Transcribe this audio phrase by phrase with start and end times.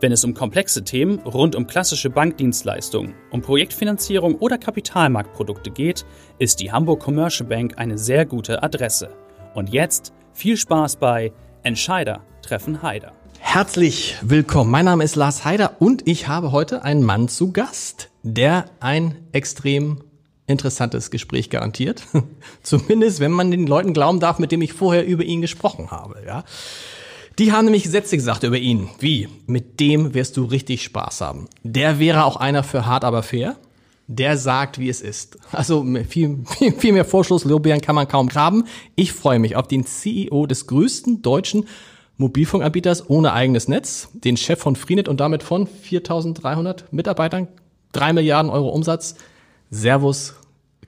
[0.00, 6.06] Wenn es um komplexe Themen rund um klassische Bankdienstleistungen, um Projektfinanzierung oder Kapitalmarktprodukte geht,
[6.38, 9.10] ist die Hamburg Commercial Bank eine sehr gute Adresse.
[9.54, 11.32] Und jetzt viel Spaß bei
[11.64, 13.12] Entscheider treffen Heider.
[13.40, 14.70] Herzlich willkommen.
[14.70, 19.16] Mein Name ist Lars Heider und ich habe heute einen Mann zu Gast, der ein
[19.32, 20.04] extrem
[20.46, 22.04] interessantes Gespräch garantiert.
[22.62, 26.22] Zumindest, wenn man den Leuten glauben darf, mit dem ich vorher über ihn gesprochen habe,
[26.24, 26.44] ja.
[27.38, 28.88] Die haben nämlich Sätze gesagt über ihn.
[28.98, 29.28] Wie?
[29.46, 31.46] Mit dem wirst du richtig Spaß haben.
[31.62, 33.56] Der wäre auch einer für hart, aber fair.
[34.08, 35.38] Der sagt, wie es ist.
[35.52, 38.64] Also viel, viel, viel mehr Vorschlusslorbeeren kann man kaum graben.
[38.96, 41.68] Ich freue mich auf den CEO des größten deutschen
[42.16, 47.46] Mobilfunkanbieters ohne eigenes Netz, den Chef von Freenet und damit von 4300 Mitarbeitern,
[47.92, 49.14] drei Milliarden Euro Umsatz.
[49.70, 50.34] Servus,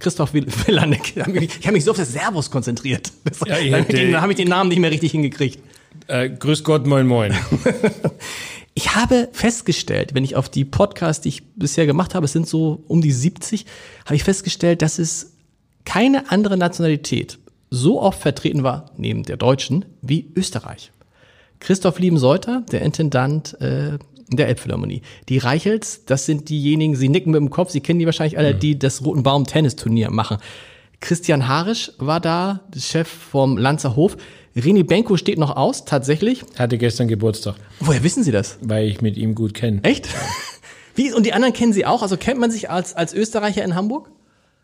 [0.00, 1.16] Christoph Willanek.
[1.16, 3.12] Ich habe mich so auf das Servus konzentriert.
[3.46, 5.60] Ja, da habe ich den Namen nicht mehr richtig hingekriegt.
[6.10, 7.32] Äh, grüß Gott, moin, moin.
[8.74, 12.48] ich habe festgestellt, wenn ich auf die Podcasts, die ich bisher gemacht habe, es sind
[12.48, 13.64] so um die 70,
[14.06, 15.34] habe ich festgestellt, dass es
[15.84, 17.38] keine andere Nationalität
[17.70, 20.90] so oft vertreten war, neben der Deutschen, wie Österreich.
[21.60, 23.98] Christoph Lieben-Seuter, der Intendant äh,
[24.32, 25.02] der Elbphilharmonie.
[25.28, 28.56] Die Reichels, das sind diejenigen, sie nicken mit dem Kopf, sie kennen die wahrscheinlich alle,
[28.56, 30.38] die das Roten Baum Tennisturnier machen.
[31.00, 34.16] Christian Harisch war da, Chef vom Lanzer Hof.
[34.56, 36.44] René Benko steht noch aus, tatsächlich.
[36.58, 37.54] Hatte gestern Geburtstag.
[37.78, 38.58] Woher wissen Sie das?
[38.60, 39.80] Weil ich mit ihm gut kenne.
[39.82, 40.08] Echt?
[40.94, 42.02] Wie, und die anderen kennen Sie auch?
[42.02, 44.10] Also kennt man sich als, als Österreicher in Hamburg?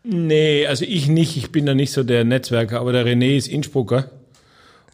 [0.03, 1.37] Nee, also ich nicht.
[1.37, 4.11] Ich bin da nicht so der Netzwerker, aber der René ist Innsbrucker.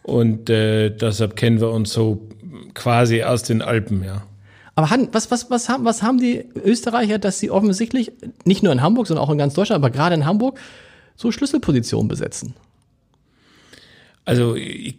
[0.02, 2.28] Und äh, deshalb kennen wir uns so
[2.74, 4.22] quasi aus den Alpen, ja.
[4.76, 8.12] Aber was, was, was, haben, was haben die Österreicher, dass sie offensichtlich
[8.44, 10.58] nicht nur in Hamburg, sondern auch in ganz Deutschland, aber gerade in Hamburg
[11.16, 12.54] so Schlüsselpositionen besetzen?
[14.24, 14.96] Also ich,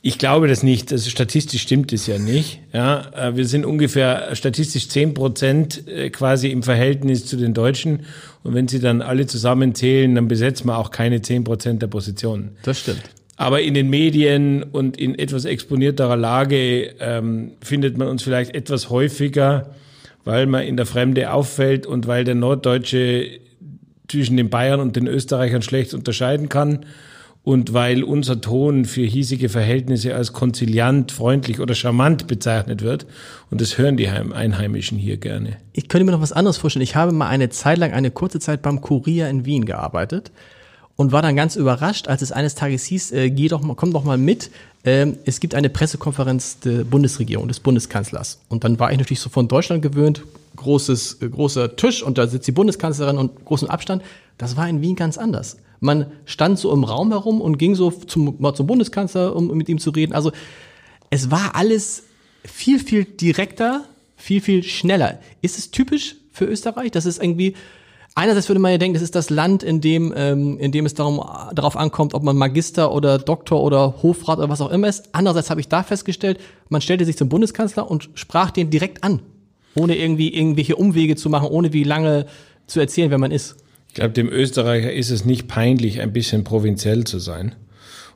[0.00, 0.92] ich glaube das nicht.
[0.92, 2.60] Also statistisch stimmt es ja nicht.
[2.72, 8.00] Ja, äh, wir sind ungefähr statistisch zehn Prozent äh, quasi im Verhältnis zu den Deutschen.
[8.42, 12.56] Und wenn Sie dann alle zusammenzählen, dann besetzen wir auch keine zehn Prozent der Positionen.
[12.64, 13.02] Das stimmt.
[13.36, 18.90] Aber in den Medien und in etwas exponierterer Lage ähm, findet man uns vielleicht etwas
[18.90, 19.70] häufiger,
[20.24, 23.40] weil man in der Fremde auffällt und weil der Norddeutsche
[24.12, 26.80] zwischen den Bayern und den Österreichern schlecht unterscheiden kann
[27.44, 33.06] und weil unser Ton für hiesige Verhältnisse als konziliant, freundlich oder charmant bezeichnet wird.
[33.50, 35.56] Und das hören die Einheimischen hier gerne.
[35.72, 36.84] Ich könnte mir noch was anderes vorstellen.
[36.84, 40.30] Ich habe mal eine Zeit lang, eine kurze Zeit beim Kurier in Wien gearbeitet
[40.94, 43.92] und war dann ganz überrascht, als es eines Tages hieß, äh, geh doch mal, komm
[43.92, 44.50] doch mal mit.
[44.84, 48.40] Ähm, es gibt eine Pressekonferenz der Bundesregierung, des Bundeskanzlers.
[48.48, 50.22] Und dann war ich natürlich so von Deutschland gewöhnt,
[50.56, 54.02] großes, äh, großer Tisch und da sitzt die Bundeskanzlerin und großen Abstand.
[54.38, 55.56] Das war in Wien ganz anders.
[55.80, 59.68] Man stand so im Raum herum und ging so zum, mal zum Bundeskanzler, um mit
[59.68, 60.12] ihm zu reden.
[60.12, 60.32] Also
[61.10, 62.04] es war alles
[62.44, 63.84] viel, viel direkter,
[64.16, 65.18] viel, viel schneller.
[65.40, 67.54] Ist es typisch für Österreich, dass es irgendwie
[68.14, 70.92] Einerseits würde man ja denken, das ist das Land, in dem, ähm, in dem es
[70.92, 71.24] darum,
[71.54, 75.08] darauf ankommt, ob man Magister oder Doktor oder Hofrat oder was auch immer ist.
[75.12, 76.38] Andererseits habe ich da festgestellt,
[76.68, 79.22] man stellte sich zum Bundeskanzler und sprach den direkt an,
[79.74, 82.26] ohne irgendwie irgendwelche Umwege zu machen, ohne wie lange
[82.66, 83.56] zu erzählen, wer man ist.
[83.88, 87.54] Ich glaube, dem Österreicher ist es nicht peinlich, ein bisschen provinziell zu sein.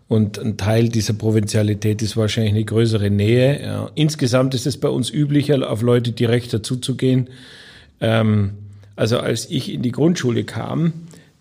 [0.09, 3.61] Und ein Teil dieser Provinzialität ist wahrscheinlich eine größere Nähe.
[3.63, 3.91] Ja.
[3.95, 7.29] Insgesamt ist es bei uns üblicher, auf Leute direkt dazuzugehen.
[8.01, 8.53] Ähm,
[8.95, 10.93] also als ich in die Grundschule kam,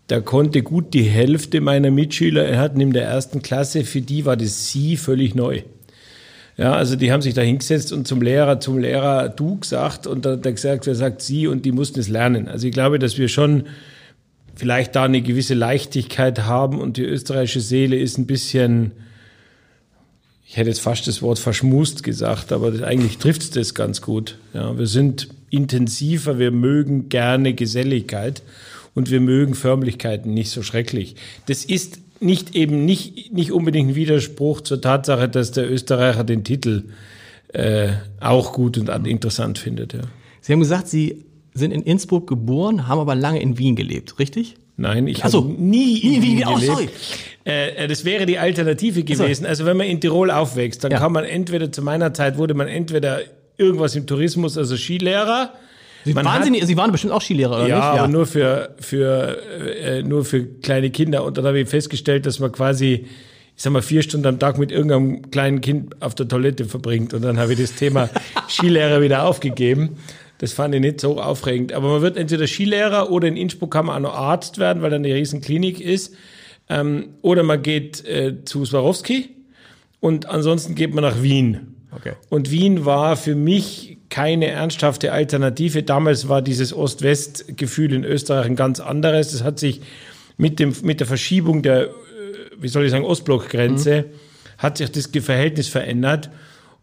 [0.07, 4.25] da konnte gut die Hälfte meiner Mitschüler, er hatten in der ersten Klasse, für die
[4.25, 5.61] war das Sie völlig neu.
[6.57, 10.25] Ja, also die haben sich da hingesetzt und zum Lehrer, zum Lehrer du gesagt und
[10.25, 12.47] da hat er gesagt, wer sagt Sie und die mussten es lernen.
[12.47, 13.65] Also ich glaube, dass wir schon
[14.55, 18.91] vielleicht da eine gewisse Leichtigkeit haben und die österreichische Seele ist ein bisschen,
[20.47, 24.37] ich hätte jetzt fast das Wort verschmust gesagt, aber eigentlich trifft es das ganz gut.
[24.53, 28.43] Ja, wir sind intensiver, wir mögen gerne Geselligkeit
[28.93, 31.17] und wir mögen Förmlichkeiten nicht so schrecklich.
[31.47, 36.43] Das ist nicht eben nicht, nicht unbedingt ein Widerspruch zur Tatsache, dass der Österreicher den
[36.43, 36.83] Titel
[37.49, 37.89] äh,
[38.19, 39.93] auch gut und interessant findet.
[39.93, 40.01] Ja.
[40.41, 44.55] Sie haben gesagt, Sie sind in Innsbruck geboren, haben aber lange in Wien gelebt, richtig?
[44.77, 46.51] Nein, ich habe nie in nie, Wien gelebt.
[46.53, 46.89] Oh, sorry.
[47.45, 49.45] Äh, äh, das wäre die Alternative gewesen.
[49.45, 50.99] Also wenn man in Tirol aufwächst, dann ja.
[50.99, 53.21] kann man entweder zu meiner Zeit wurde man entweder
[53.57, 55.53] irgendwas im Tourismus, also Skilehrer.
[56.05, 57.99] Sie, waren, hat- Sie, Sie waren bestimmt auch Skilehrer, oder ja, nicht?
[57.99, 59.37] aber nur für, für,
[59.81, 61.23] äh, nur für kleine Kinder.
[61.25, 63.05] Und dann habe ich festgestellt, dass man quasi,
[63.55, 67.13] ich sag mal, vier Stunden am Tag mit irgendeinem kleinen Kind auf der Toilette verbringt.
[67.13, 68.09] Und dann habe ich das Thema
[68.49, 69.97] Skilehrer wieder aufgegeben.
[70.37, 71.73] Das fand ich nicht so aufregend.
[71.73, 74.89] Aber man wird entweder Skilehrer oder in Innsbruck kann man auch noch Arzt werden, weil
[74.91, 76.13] da eine riesen Klinik ist.
[76.69, 79.29] Ähm, oder man geht äh, zu Swarovski
[80.01, 81.75] und ansonsten geht man nach Wien.
[81.95, 82.13] Okay.
[82.29, 85.83] Und Wien war für mich keine ernsthafte Alternative.
[85.83, 89.31] Damals war dieses Ost-West-Gefühl in Österreich ein ganz anderes.
[89.31, 89.81] Das hat sich
[90.37, 91.89] mit, dem, mit der Verschiebung der, äh,
[92.59, 94.05] wie soll ich sagen, Ostblockgrenze,
[94.57, 96.29] hat sich das Verhältnis verändert.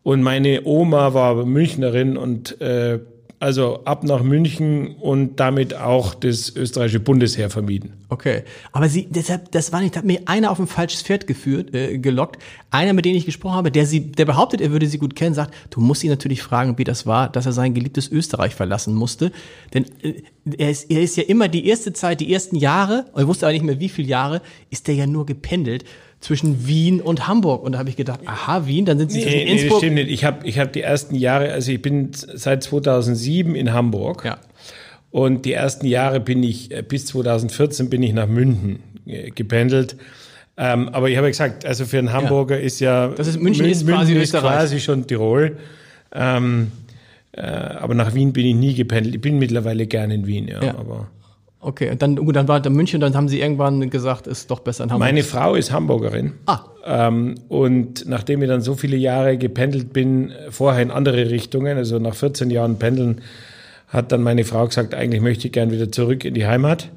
[0.02, 2.98] Und meine Oma war Münchnerin und äh,
[3.42, 7.92] also ab nach München und damit auch das österreichische Bundesheer vermieden.
[8.08, 11.74] Okay, aber sie, deshalb, das war nicht, hat mir einer auf ein falsches Pferd geführt,
[11.74, 12.40] äh, gelockt.
[12.70, 15.34] Einer, mit dem ich gesprochen habe, der sie, der behauptet, er würde sie gut kennen,
[15.34, 18.94] sagt, du musst ihn natürlich fragen, wie das war, dass er sein geliebtes Österreich verlassen
[18.94, 19.32] musste.
[19.74, 20.22] Denn äh,
[20.56, 23.54] er ist, er ist ja immer die erste Zeit, die ersten Jahre, ich wusste aber
[23.54, 24.40] nicht mehr, wie viele Jahre,
[24.70, 25.84] ist der ja nur gependelt
[26.22, 27.62] zwischen Wien und Hamburg.
[27.62, 29.78] Und da habe ich gedacht, aha, Wien, dann sind sie zwischen Nee, nee, das Innsbruck.
[29.80, 30.08] stimmt nicht.
[30.10, 34.24] Ich habe ich hab die ersten Jahre, also ich bin seit 2007 in Hamburg.
[34.24, 34.38] Ja.
[35.10, 39.96] Und die ersten Jahre bin ich, äh, bis 2014 bin ich nach München äh, gependelt.
[40.56, 43.08] Ähm, aber ich habe ja gesagt, also für einen Hamburger ist ja.
[43.08, 44.52] Das ist- München ist quasi Österreich.
[44.58, 45.58] quasi schon Tirol.
[46.14, 46.70] Ähm,
[47.32, 49.14] äh, aber nach Wien bin ich nie gependelt.
[49.14, 50.62] Ich bin mittlerweile gerne in Wien, ja.
[50.62, 50.78] Ja.
[50.78, 51.08] Aber
[51.64, 54.58] Okay, und dann, gut, dann war da München, dann haben sie irgendwann gesagt, ist doch
[54.60, 55.08] besser in Hamburg.
[55.08, 56.32] meine Frau ist Hamburgerin.
[56.46, 61.78] ah, Ähm, und nachdem ich dann so viele Jahre gependelt bin, vorher in andere Richtungen,
[61.78, 63.20] also nach 14 Jahren Pendeln,
[63.86, 66.88] hat dann meine Frau gesagt, eigentlich möchte ich gern wieder zurück in die Heimat.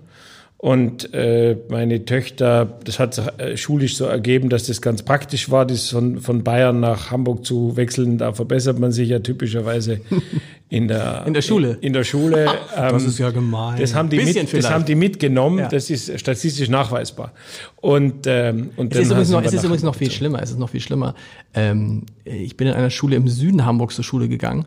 [0.65, 5.51] Und äh, meine Töchter, das hat sich äh, schulisch so ergeben, dass das ganz praktisch
[5.51, 8.17] war, das von, von Bayern nach Hamburg zu wechseln.
[8.17, 10.01] Da verbessert man sich ja typischerweise
[10.69, 11.77] in der, In der Schule.
[11.81, 12.45] In, der Schule.
[12.75, 13.79] das Ähm, ist ja gemein.
[13.79, 15.67] das haben die, mit, das haben die mitgenommen, Ja.
[15.67, 17.33] das ist statistisch nachweisbar.
[17.75, 20.41] Und, ähm, und Es ist, übrigens noch, es ist übrigens noch viel schlimmer.
[20.41, 21.13] Es ist noch viel schlimmer.
[21.53, 24.65] Ähm, ich bin in einer Schule im Süden Hamburgs zur Schule gegangen.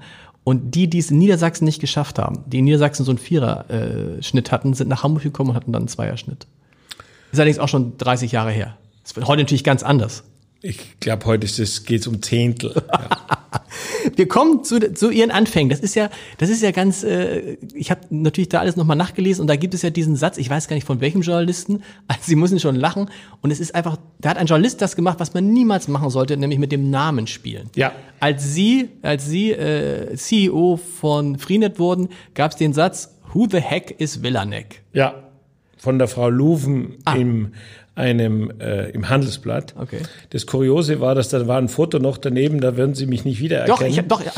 [0.48, 4.50] Und die, die es in Niedersachsen nicht geschafft haben, die in Niedersachsen so einen Vierer-Schnitt
[4.50, 6.46] hatten, sind nach Hamburg gekommen und hatten dann einen Zweierschnitt.
[7.32, 8.78] Ist allerdings auch schon 30 Jahre her.
[9.02, 10.24] Das wird heute natürlich ganz anders.
[10.62, 12.82] Ich glaube, heute ist es, um Zehntel.
[14.16, 15.70] Wir kommen zu, zu ihren Anfängen.
[15.70, 17.02] Das ist ja, das ist ja ganz.
[17.02, 20.38] Äh, ich habe natürlich da alles nochmal nachgelesen und da gibt es ja diesen Satz.
[20.38, 21.82] Ich weiß gar nicht von welchem Journalisten.
[22.08, 23.10] Also Sie müssen schon lachen.
[23.42, 23.98] Und es ist einfach.
[24.20, 27.26] Da hat ein Journalist das gemacht, was man niemals machen sollte, nämlich mit dem Namen
[27.26, 27.70] spielen.
[27.76, 27.92] Ja.
[28.20, 33.60] Als Sie, als Sie äh, CEO von Freenet wurden, gab es den Satz: Who the
[33.60, 34.82] heck is Villanek?
[34.92, 35.14] Ja,
[35.76, 37.14] von der Frau Luven Ah.
[37.14, 37.52] im,
[37.98, 39.74] einem, äh, im Handelsblatt.
[39.78, 39.98] Okay.
[40.30, 43.40] Das Kuriose war, dass da war ein Foto noch daneben, da würden Sie mich nicht
[43.40, 43.78] wiedererkennen.
[43.80, 44.32] Doch, ich hab, doch, ja,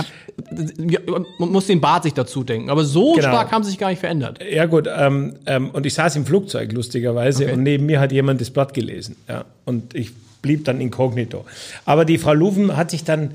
[0.88, 1.00] ja,
[1.38, 2.70] man muss den Bart sich dazu denken.
[2.70, 3.28] Aber so Genau.
[3.28, 4.38] stark haben sie sich gar nicht verändert.
[4.50, 7.52] Ja gut, ähm, ähm, und ich saß im Flugzeug lustigerweise Okay.
[7.52, 9.16] und neben mir hat jemand das Blatt gelesen.
[9.28, 10.10] Ja, und ich
[10.42, 11.44] blieb dann inkognito.
[11.84, 13.32] Aber die Frau Luven hat sich dann,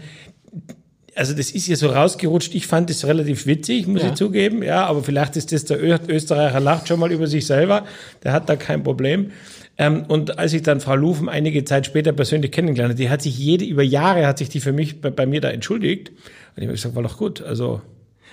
[1.13, 2.55] also das ist ihr so rausgerutscht.
[2.55, 4.09] Ich fand es relativ witzig, muss Ja.
[4.09, 4.63] ich zugeben.
[4.63, 5.77] Ja, aber vielleicht ist das der
[6.09, 7.85] Österreicher lacht schon mal über sich selber.
[8.23, 9.31] Der hat da kein Problem.
[9.77, 13.21] Ähm, und als ich dann Frau Luven einige Zeit später persönlich kennengelernt habe, die hat
[13.21, 16.09] sich jede, über Jahre hat sich die für mich bei, bei mir da entschuldigt.
[16.09, 16.17] Und
[16.57, 17.41] ich habe gesagt, war doch gut.
[17.41, 17.81] Also,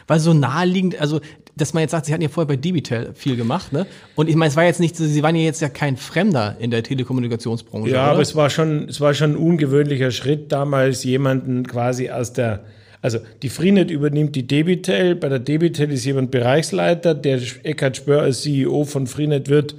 [0.06, 1.20] Weil so naheliegend, also,
[1.56, 3.86] dass man jetzt sagt, sie hatten ja vorher bei Debitel viel gemacht, ne?
[4.14, 6.56] Und ich meine, es war jetzt nicht so, sie waren ja jetzt ja kein Fremder
[6.60, 7.90] in der Telekommunikationsbranche.
[7.90, 8.12] Ja, oder?
[8.12, 12.64] aber es war schon, es war schon ein ungewöhnlicher Schritt, damals jemanden quasi aus der,
[13.02, 15.16] also die Freenet übernimmt die Debitel.
[15.16, 17.14] Bei der Debitel ist jemand Bereichsleiter.
[17.14, 19.74] Der Eckhard Spör als CEO von Freenet wird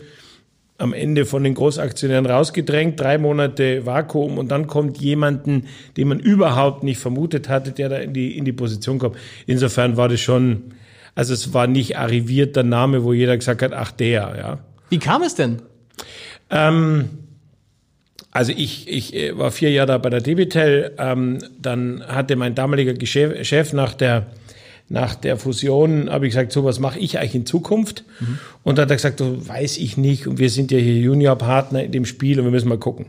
[0.83, 6.19] am Ende von den Großaktionären rausgedrängt, drei Monate Vakuum und dann kommt jemanden, den man
[6.19, 9.15] überhaupt nicht vermutet hatte, der da in die, in die Position kommt.
[9.47, 10.73] Insofern war das schon,
[11.15, 14.59] also es war nicht arrivierter Name, wo jeder gesagt hat, ach der, ja.
[14.89, 15.61] Wie kam es denn?
[18.33, 20.91] Also ich, ich äh, war vier Jahre da bei der Debitel.
[20.97, 24.25] Ähm, dann hatte mein damaliger Chef nach der,
[24.93, 28.05] nach der Fusion, habe ich gesagt, so was mache ich eigentlich in Zukunft?
[28.61, 30.27] Und dann hat er gesagt, so weiß ich nicht.
[30.27, 33.07] Und wir sind ja hier Juniorpartner in dem Spiel und wir müssen mal gucken.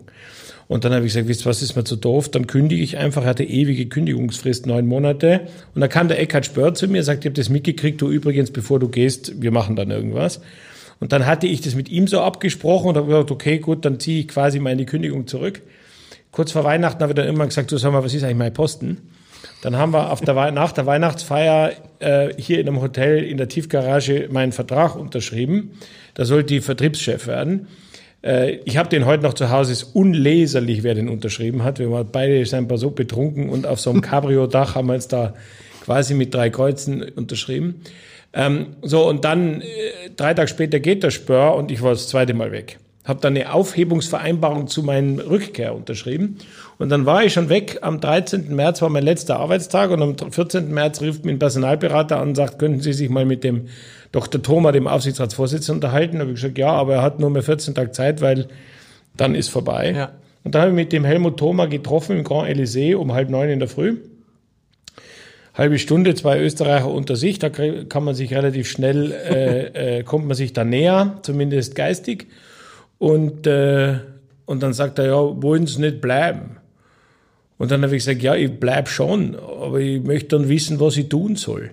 [0.66, 2.96] Und dann habe ich gesagt, wisst ihr was, ist mir zu doof, dann kündige ich
[2.96, 5.42] einfach, Er hatte ewige Kündigungsfrist, neun Monate.
[5.74, 8.50] Und dann kam der Eckhard Spör zu mir, sagt, ich habe das mitgekriegt, du übrigens,
[8.50, 10.40] bevor du gehst, wir machen dann irgendwas.
[11.00, 14.00] Und dann hatte ich das mit ihm so abgesprochen und habe gesagt, okay, gut, dann
[14.00, 15.60] ziehe ich quasi meine Kündigung zurück.
[16.32, 18.54] Kurz vor Weihnachten habe ich dann irgendwann gesagt, so sag mal, was ist eigentlich mein
[18.54, 19.02] Posten?
[19.62, 23.48] Dann haben wir auf der, nach der Weihnachtsfeier äh, hier in einem Hotel in der
[23.48, 25.72] Tiefgarage meinen Vertrag unterschrieben.
[26.14, 27.68] Da sollte ich Vertriebschef werden.
[28.24, 31.78] Äh, ich habe den heute noch zu Hause, ist unleserlich, wer den unterschrieben hat.
[31.78, 35.34] Wir waren beide scheinbar so betrunken und auf so einem Cabrio-Dach haben wir uns da
[35.84, 37.82] quasi mit drei Kreuzen unterschrieben.
[38.32, 39.64] Ähm, so, und dann äh,
[40.16, 42.78] drei Tage später geht der Spör und ich war das zweite Mal weg.
[43.04, 46.38] Habe dann eine Aufhebungsvereinbarung zu meinem Rückkehr unterschrieben.
[46.78, 47.78] Und dann war ich schon weg.
[47.82, 48.54] Am 13.
[48.54, 50.72] März war mein letzter Arbeitstag und am 14.
[50.72, 53.68] März rief mich ein Personalberater an und sagt, könnten Sie sich mal mit dem
[54.10, 54.42] Dr.
[54.42, 56.16] Thoma, dem Aufsichtsratsvorsitzenden, unterhalten?
[56.16, 58.48] Da habe ich gesagt, ja, aber er hat nur mehr 14 Tage Zeit, weil
[59.16, 59.92] dann ist vorbei.
[59.94, 60.12] Ja.
[60.44, 63.50] Und dann habe ich mit dem Helmut Thoma getroffen im Grand Elysée um halb neun
[63.50, 63.96] in der Früh.
[65.54, 70.26] Halbe Stunde, zwei Österreicher unter sich, da kann man sich relativ schnell, äh, äh, kommt
[70.26, 72.26] man sich da näher, zumindest geistig.
[72.98, 73.98] Und, äh,
[74.46, 76.56] und dann sagt er, ja, wollen Sie nicht bleiben?
[77.58, 80.96] Und dann habe ich gesagt, ja, ich bleib schon, aber ich möchte dann wissen, was
[80.96, 81.70] ich tun soll.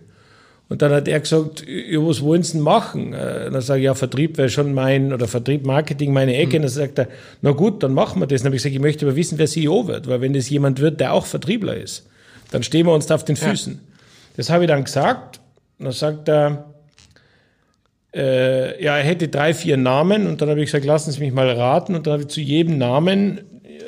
[0.69, 3.13] Und dann hat er gesagt, ja, was wollen Sie denn machen?
[3.13, 6.51] Äh, dann sage ich, ja, Vertrieb wäre schon mein, oder Vertrieb, Marketing meine Ecke.
[6.51, 6.55] Mhm.
[6.55, 7.07] Und dann sagt er,
[7.41, 8.41] na gut, dann machen wir das.
[8.41, 10.79] Dann habe ich gesagt, ich möchte aber wissen, wer CEO wird, weil wenn das jemand
[10.79, 12.07] wird, der auch Vertriebler ist,
[12.51, 13.73] dann stehen wir uns da auf den Füßen.
[13.73, 13.79] Ja.
[14.37, 15.41] Das habe ich dann gesagt.
[15.77, 16.70] Und dann sagt er,
[18.15, 20.27] äh, ja, er hätte drei, vier Namen.
[20.27, 21.95] Und dann habe ich gesagt, lassen Sie mich mal raten.
[21.95, 23.41] Und dann habe ich zu jedem Namen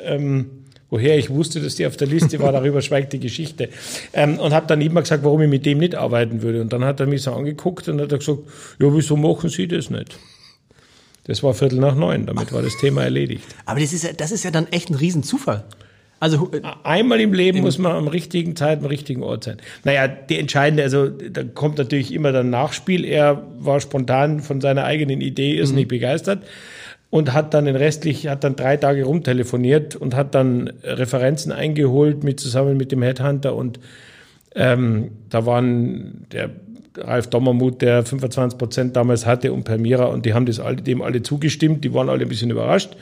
[0.04, 3.68] ähm, woher ich wusste, dass die auf der Liste war, darüber schweigt die Geschichte.
[4.12, 6.60] Ähm, und habe dann immer gesagt, warum ich mit dem nicht arbeiten würde.
[6.60, 8.42] Und dann hat er mich so angeguckt und hat gesagt,
[8.78, 10.16] ja, wieso machen Sie das nicht?
[11.24, 13.44] Das war Viertel nach neun, damit war das Thema erledigt.
[13.64, 15.64] Aber das ist ja, das ist ja dann echt ein Riesenzufall.
[16.24, 19.58] Also äh, einmal im Leben muss man am richtigen Zeit, am richtigen Ort sein.
[19.84, 23.04] Naja, die entscheidende, also da kommt natürlich immer dann Nachspiel.
[23.04, 25.88] Er war spontan von seiner eigenen Idee irrsinnig mhm.
[25.88, 26.42] begeistert
[27.10, 32.24] und hat dann den restlich, hat dann drei Tage rumtelefoniert und hat dann Referenzen eingeholt
[32.24, 33.78] mit zusammen mit dem Headhunter und
[34.54, 36.48] ähm, da waren der
[36.96, 41.02] Ralf Dommermuth, der 25 Prozent damals hatte und Permira und die haben das alle, dem
[41.02, 42.96] alle zugestimmt, die waren alle ein bisschen überrascht.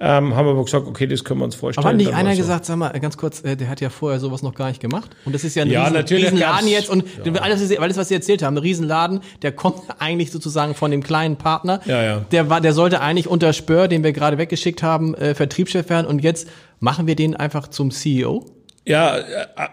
[0.00, 1.84] Ähm, haben aber gesagt, okay, das können wir uns vorstellen.
[1.84, 2.42] Aber hat nicht einer so.
[2.42, 5.10] gesagt, sag mal, ganz kurz, äh, der hat ja vorher sowas noch gar nicht gemacht.
[5.24, 6.90] Und das ist ja ein ja, riesen, Riesenladen jetzt.
[6.90, 7.32] Und ja.
[7.34, 11.36] alles, alles, was Sie erzählt haben, ein Riesenladen, der kommt eigentlich sozusagen von dem kleinen
[11.36, 11.80] Partner.
[11.84, 12.26] Ja, ja.
[12.32, 16.08] Der, war, der sollte eigentlich unter Spör, den wir gerade weggeschickt haben, äh, Vertriebschef werden.
[16.08, 16.48] Und jetzt
[16.80, 18.46] machen wir den einfach zum CEO?
[18.86, 19.16] Ja,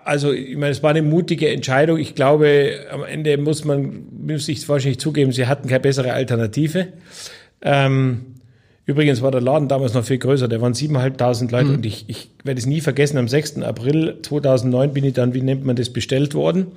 [0.06, 1.98] also ich meine, es war eine mutige Entscheidung.
[1.98, 6.94] Ich glaube, am Ende muss man, muss ich wahrscheinlich zugeben, sie hatten keine bessere Alternative.
[7.62, 8.36] Ähm,
[8.86, 11.76] Übrigens war der Laden damals noch viel größer, der waren 7.500 Leute mhm.
[11.76, 13.60] und ich, ich werde es nie vergessen, am 6.
[13.60, 16.68] April 2009 bin ich dann, wie nennt man das, bestellt worden.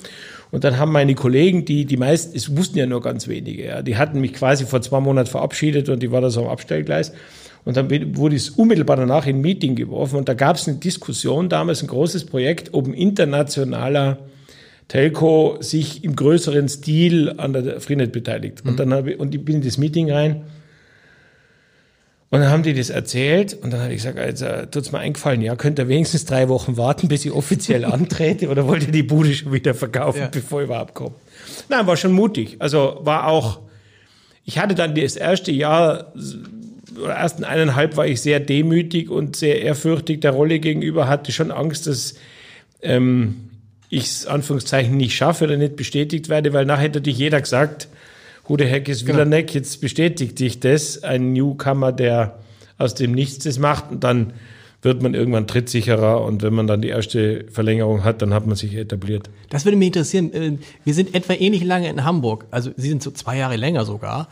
[0.50, 3.82] Und dann haben meine Kollegen, die, die meisten, es wussten ja nur ganz wenige, ja,
[3.82, 7.12] die hatten mich quasi vor zwei Monaten verabschiedet und die war da so am Abstellgleis.
[7.64, 10.76] Und dann wurde es unmittelbar danach in ein Meeting geworfen und da gab es eine
[10.76, 14.18] Diskussion, damals ein großes Projekt, ob ein internationaler
[14.88, 18.62] Telco sich im größeren Stil an der Freenet beteiligt.
[18.62, 18.70] Mhm.
[18.70, 20.42] Und dann habe ich, und ich bin in das Meeting rein
[22.30, 25.40] und dann haben die das erzählt und dann habe ich gesagt, also tut's mir eingefallen,
[25.40, 29.02] ja, könnt ihr wenigstens drei Wochen warten, bis ich offiziell antrete oder wollt ihr die
[29.02, 30.28] Bude schon wieder verkaufen, ja.
[30.28, 31.14] bevor ich überhaupt komme?
[31.68, 32.56] Nein, war schon mutig.
[32.58, 33.60] Also war auch,
[34.44, 36.12] ich hatte dann das erste Jahr
[37.02, 41.50] oder ersten eineinhalb war ich sehr demütig und sehr ehrfürchtig der Rolle gegenüber, hatte schon
[41.50, 42.14] Angst, dass
[42.82, 43.50] ähm,
[43.90, 47.88] ich es Anführungszeichen nicht schaffe oder nicht bestätigt werde, weil nachher hätte natürlich jeder gesagt,
[48.46, 49.48] Who the heck is Villanek?
[49.48, 49.58] Genau.
[49.58, 52.38] Jetzt bestätigt sich das, ein Newcomer, der
[52.78, 54.34] aus dem Nichts das macht und dann
[54.82, 58.54] wird man irgendwann trittsicherer und wenn man dann die erste Verlängerung hat, dann hat man
[58.54, 59.30] sich etabliert.
[59.48, 60.32] Das würde mich interessieren.
[60.34, 63.86] Äh, wir sind etwa ähnlich lange in Hamburg, also Sie sind so zwei Jahre länger
[63.86, 64.28] sogar.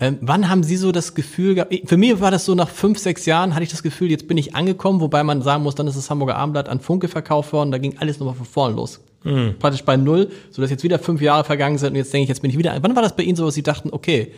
[0.00, 2.98] Ähm, wann haben Sie so das Gefühl gehabt, für mich war das so nach fünf,
[2.98, 5.86] sechs Jahren, hatte ich das Gefühl, jetzt bin ich angekommen, wobei man sagen muss, dann
[5.86, 9.00] ist das Hamburger Abendblatt an Funke verkauft worden, da ging alles nochmal von vorn los.
[9.24, 9.54] Mhm.
[9.58, 12.42] Praktisch bei null, sodass jetzt wieder fünf Jahre vergangen sind und jetzt denke ich, jetzt
[12.42, 12.76] bin ich wieder.
[12.80, 14.32] Wann war das bei Ihnen so, dass Sie dachten, okay,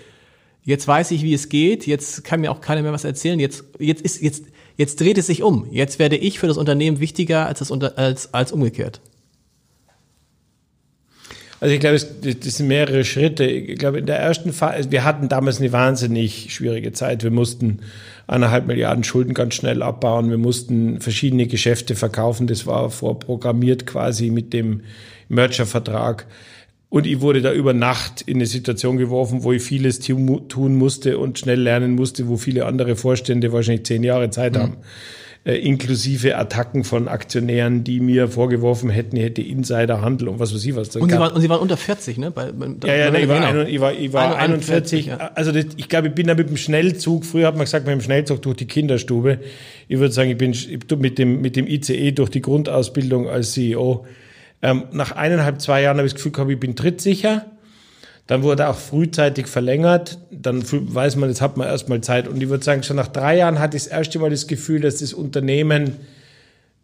[0.62, 3.64] jetzt weiß ich, wie es geht, jetzt kann mir auch keiner mehr was erzählen, jetzt,
[3.78, 4.44] jetzt ist, jetzt,
[4.76, 5.68] jetzt dreht es sich um.
[5.70, 9.00] Jetzt werde ich für das Unternehmen wichtiger als das unter, als, als umgekehrt.
[11.58, 13.44] Also ich glaube, das sind mehrere Schritte.
[13.44, 17.22] Ich glaube, in der ersten Phase, wir hatten damals eine wahnsinnig schwierige Zeit.
[17.22, 17.80] Wir mussten
[18.26, 20.30] eineinhalb Milliarden Schulden ganz schnell abbauen.
[20.30, 22.46] Wir mussten verschiedene Geschäfte verkaufen.
[22.46, 24.82] Das war vorprogrammiert quasi mit dem
[25.28, 26.26] Merger-Vertrag.
[26.88, 31.18] Und ich wurde da über Nacht in eine Situation geworfen, wo ich vieles tun musste
[31.18, 34.58] und schnell lernen musste, wo viele andere Vorstände wahrscheinlich zehn Jahre Zeit mhm.
[34.58, 34.76] haben
[35.52, 40.74] inklusive Attacken von Aktionären, die mir vorgeworfen hätten, ich hätte Insiderhandel und was weiß ich
[40.74, 40.96] was.
[40.96, 42.32] Und Sie, waren, und Sie waren unter 40, ne?
[42.32, 43.60] Bei, bei, ja, ja, nee, ich, war genau.
[43.60, 44.36] ein, ich war, ich war 41.
[44.36, 45.30] 41 ja.
[45.34, 47.92] Also das, ich glaube, ich bin da mit dem Schnellzug, früher hat man gesagt, mit
[47.92, 49.38] dem Schnellzug durch die Kinderstube.
[49.86, 50.52] Ich würde sagen, ich bin
[50.98, 54.04] mit, dem, mit dem ICE durch die Grundausbildung als CEO.
[54.62, 57.46] Ähm, nach eineinhalb, zwei Jahren habe ich das Gefühl gehabt, ich bin trittsicher
[58.26, 60.18] dann wurde auch frühzeitig verlängert.
[60.30, 62.26] Dann weiß man, jetzt hat man erstmal Zeit.
[62.26, 64.80] Und ich würde sagen, schon nach drei Jahren hatte ich das erste Mal das Gefühl,
[64.80, 65.96] dass das Unternehmen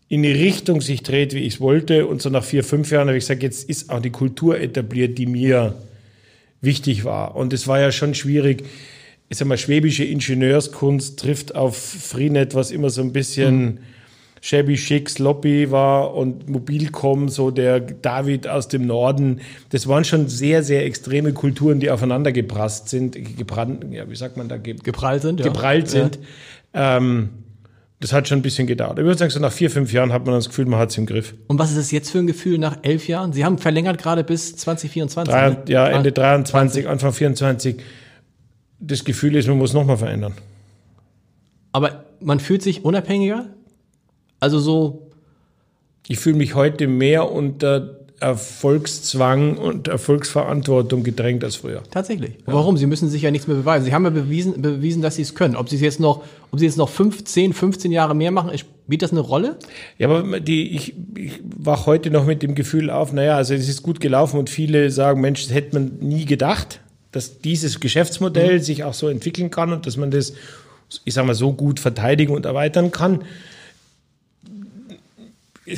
[0.08, 2.06] in die Richtung sich dreht, wie ich es wollte.
[2.06, 5.18] Und so nach vier, fünf Jahren habe ich gesagt, jetzt ist auch die Kultur etabliert,
[5.18, 5.74] die mir
[6.60, 7.34] wichtig war.
[7.34, 8.64] Und es war ja schon schwierig.
[9.28, 13.78] Ich sag mal, schwäbische Ingenieurskunst trifft auf Freenet, was immer so ein bisschen mhm.
[14.42, 19.40] Shabby chic, sloppy war und Mobilcom, so der David aus dem Norden.
[19.70, 24.36] Das waren schon sehr, sehr extreme Kulturen, die aufeinander geprasst sind, gebrannt, ja, wie sagt
[24.36, 24.56] man da?
[24.56, 25.46] Ge geprallt sind, ja.
[25.46, 26.18] Geprallt sind.
[26.74, 26.96] Ja.
[26.96, 27.30] Ähm,
[28.00, 28.98] das hat schon ein bisschen gedauert.
[28.98, 30.98] Ich würde sagen, so nach vier, fünf Jahren hat man das Gefühl, man hat es
[30.98, 31.34] im Griff.
[31.46, 33.32] Und was ist es jetzt für ein Gefühl nach elf Jahren?
[33.32, 35.32] Sie haben verlängert gerade bis 2024.
[35.32, 35.62] Drei, ne?
[35.68, 37.76] Ja, Ende 23, Anfang 24.
[38.80, 40.32] Das Gefühl ist, man muss nochmal verändern.
[41.70, 43.46] Aber man fühlt sich unabhängiger?
[44.42, 45.06] Also so.
[46.08, 51.84] Ich fühle mich heute mehr unter Erfolgszwang und Erfolgsverantwortung gedrängt als früher.
[51.92, 52.32] Tatsächlich.
[52.44, 52.54] Ja.
[52.54, 52.76] Warum?
[52.76, 53.84] Sie müssen sich ja nichts mehr beweisen.
[53.84, 55.54] Sie haben ja bewiesen, bewiesen dass Sie es können.
[55.54, 59.02] Ob Sie es jetzt noch, ob Sie jetzt noch 15, 15 Jahre mehr machen, spielt
[59.02, 59.60] das eine Rolle?
[59.98, 63.68] Ja, aber die, ich, ich wach heute noch mit dem Gefühl auf, naja, also es
[63.68, 66.80] ist gut gelaufen und viele sagen, Mensch, das hätte man nie gedacht,
[67.12, 68.62] dass dieses Geschäftsmodell mhm.
[68.62, 70.32] sich auch so entwickeln kann und dass man das,
[71.04, 73.20] ich sag mal, so gut verteidigen und erweitern kann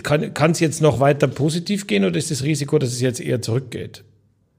[0.02, 3.42] kann es jetzt noch weiter positiv gehen oder ist das Risiko, dass es jetzt eher
[3.42, 4.04] zurückgeht?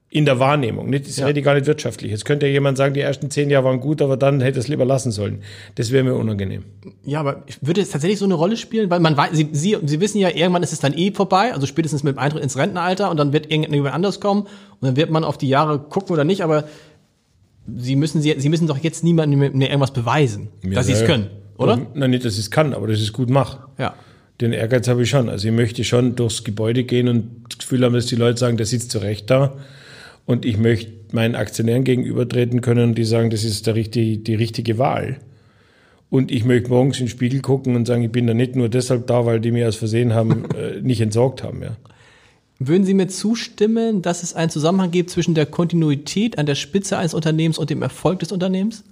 [0.09, 0.89] In der Wahrnehmung.
[0.89, 1.25] Nicht, das ja.
[1.25, 2.11] rede ich gar nicht wirtschaftlich.
[2.11, 4.67] Jetzt könnte ja jemand sagen, die ersten zehn Jahre waren gut, aber dann hätte es
[4.67, 5.41] lieber lassen sollen.
[5.75, 6.63] Das wäre mir unangenehm.
[7.03, 8.89] Ja, aber würde es tatsächlich so eine Rolle spielen?
[8.89, 11.65] Weil man weiß, Sie, Sie, Sie wissen ja, irgendwann ist es dann eh vorbei, also
[11.65, 15.09] spätestens mit dem Eintritt ins Rentenalter und dann wird irgendjemand anders kommen und dann wird
[15.09, 16.65] man auf die Jahre gucken oder nicht, aber
[17.75, 21.03] Sie müssen, Sie, Sie müssen doch jetzt niemandem mehr irgendwas beweisen, ja, dass Sie es
[21.03, 21.81] können, oder?
[21.93, 23.63] Nein, nicht, dass ich es kann, aber dass ich es gut mache.
[23.79, 23.95] Ja
[24.41, 25.29] den Ehrgeiz habe ich schon.
[25.29, 28.57] Also ich möchte schon durchs Gebäude gehen und das Gefühl haben, dass die Leute sagen,
[28.57, 29.55] der sitzt zu Recht da.
[30.25, 34.35] Und ich möchte meinen Aktionären gegenübertreten können und die sagen, das ist der richtige, die
[34.35, 35.17] richtige Wahl.
[36.09, 38.69] Und ich möchte morgens in den Spiegel gucken und sagen, ich bin da nicht nur
[38.69, 41.61] deshalb da, weil die mir aus Versehen haben, äh, nicht entsorgt haben.
[41.61, 41.77] Ja.
[42.59, 46.97] Würden Sie mir zustimmen, dass es einen Zusammenhang gibt zwischen der Kontinuität an der Spitze
[46.97, 48.83] eines Unternehmens und dem Erfolg des Unternehmens?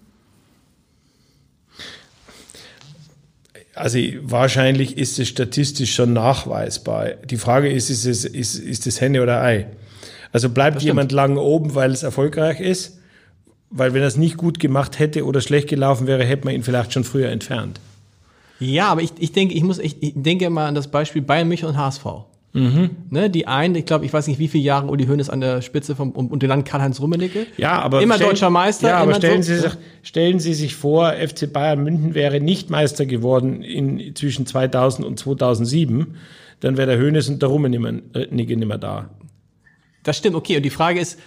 [3.75, 7.09] Also wahrscheinlich ist es statistisch schon nachweisbar.
[7.25, 9.67] Die Frage ist, ist es ist, ist es Henne oder Ei?
[10.31, 12.99] Also bleibt jemand lang oben, weil es erfolgreich ist?
[13.69, 16.63] Weil wenn er es nicht gut gemacht hätte oder schlecht gelaufen wäre, hätte man ihn
[16.63, 17.79] vielleicht schon früher entfernt.
[18.59, 21.47] Ja, aber ich, ich denke, ich muss, ich, ich denke mal an das Beispiel Bayern
[21.47, 22.05] München und HSV.
[22.53, 22.91] Mhm.
[23.09, 25.63] Ne, die einen, ich glaube, ich weiß nicht, wie viele Jahre Uli Hoeneß an der
[25.63, 27.47] Spitze vom und, und dann Karl-Heinz Rummenigge.
[27.57, 28.89] Ja, aber immer stellen, deutscher Meister.
[28.89, 29.71] Ja, aber stellen so, Sie sich,
[30.03, 35.17] stellen Sie sich vor, FC Bayern München wäre nicht Meister geworden in zwischen 2000 und
[35.17, 36.15] 2007,
[36.59, 39.09] dann wäre der Hoeneß und der Rummenigge nicht mehr da.
[40.03, 40.57] Das stimmt, okay.
[40.57, 41.19] Und die Frage ist,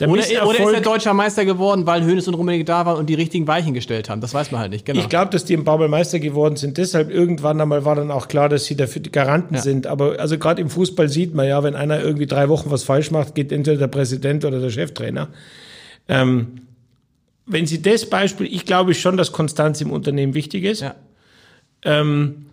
[0.00, 3.14] oder, oder, ist er deutscher Meister geworden, weil Hönes und Rummenigge da waren und die
[3.14, 4.20] richtigen Weichen gestellt haben?
[4.20, 4.84] Das weiß man halt nicht.
[4.84, 5.00] Genau.
[5.00, 6.78] Ich glaube, dass die im Baumel Meister geworden sind.
[6.78, 9.60] Deshalb irgendwann einmal war dann auch klar, dass sie dafür die Garanten ja.
[9.60, 9.88] sind.
[9.88, 13.10] Aber also gerade im Fußball sieht man ja, wenn einer irgendwie drei Wochen was falsch
[13.10, 15.30] macht, geht entweder der Präsident oder der Cheftrainer.
[16.06, 16.60] Ähm,
[17.46, 20.82] wenn Sie das Beispiel, ich glaube schon, dass Konstanz im Unternehmen wichtig ist.
[20.82, 20.94] Ja.
[21.84, 22.46] Ähm,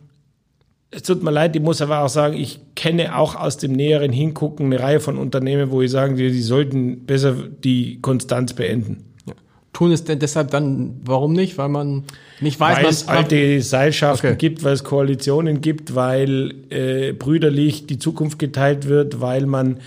[0.91, 4.11] es tut mir leid, ich muss aber auch sagen, ich kenne auch aus dem näheren
[4.11, 9.03] Hingucken eine Reihe von Unternehmen, wo ich sagen würde, die sollten besser die Konstanz beenden.
[9.27, 9.33] Ja.
[9.73, 11.57] Tun es denn deshalb dann, warum nicht?
[11.57, 12.03] Weil man
[12.39, 14.37] nicht weiß, weil es alte Seilschaften okay.
[14.37, 19.79] gibt, weil es Koalitionen gibt, weil äh, brüderlich die Zukunft geteilt wird, weil man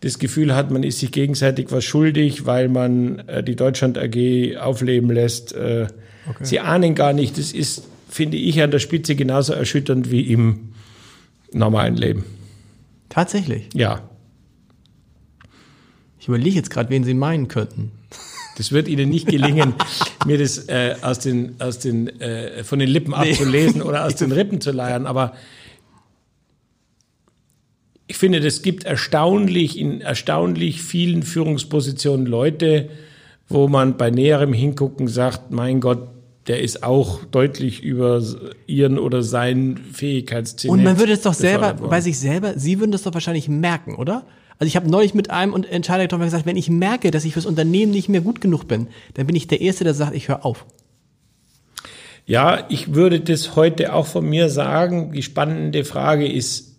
[0.00, 4.56] das Gefühl hat, man ist sich gegenseitig was schuldig, weil man äh, die Deutschland AG
[4.58, 5.54] aufleben lässt.
[5.54, 5.88] Äh,
[6.28, 6.44] okay.
[6.44, 10.68] Sie ahnen gar nicht, das ist finde ich an der Spitze genauso erschütternd wie im
[11.52, 12.24] normalen Leben.
[13.08, 13.68] Tatsächlich?
[13.74, 14.08] Ja.
[16.20, 17.90] Ich überlege jetzt gerade, wen Sie meinen könnten.
[18.56, 19.74] Das wird Ihnen nicht gelingen,
[20.26, 23.32] mir das äh, aus den, aus den, äh, von den Lippen nee.
[23.32, 25.34] abzulesen oder aus den Rippen zu leiern, aber
[28.06, 32.90] ich finde, es gibt erstaunlich, in erstaunlich vielen Führungspositionen Leute,
[33.48, 36.13] wo man bei näherem Hingucken sagt, mein Gott,
[36.46, 38.22] der ist auch deutlich über
[38.66, 40.72] ihren oder seinen Fähigkeitszenit.
[40.72, 43.94] Und man würde es doch selber, bei sich selber, Sie würden das doch wahrscheinlich merken,
[43.94, 44.26] oder?
[44.58, 47.46] Also ich habe neulich mit einem Entscheider getroffen gesagt, wenn ich merke, dass ich fürs
[47.46, 50.44] Unternehmen nicht mehr gut genug bin, dann bin ich der Erste, der sagt, ich höre
[50.44, 50.64] auf.
[52.26, 55.12] Ja, ich würde das heute auch von mir sagen.
[55.12, 56.76] Die spannende Frage ist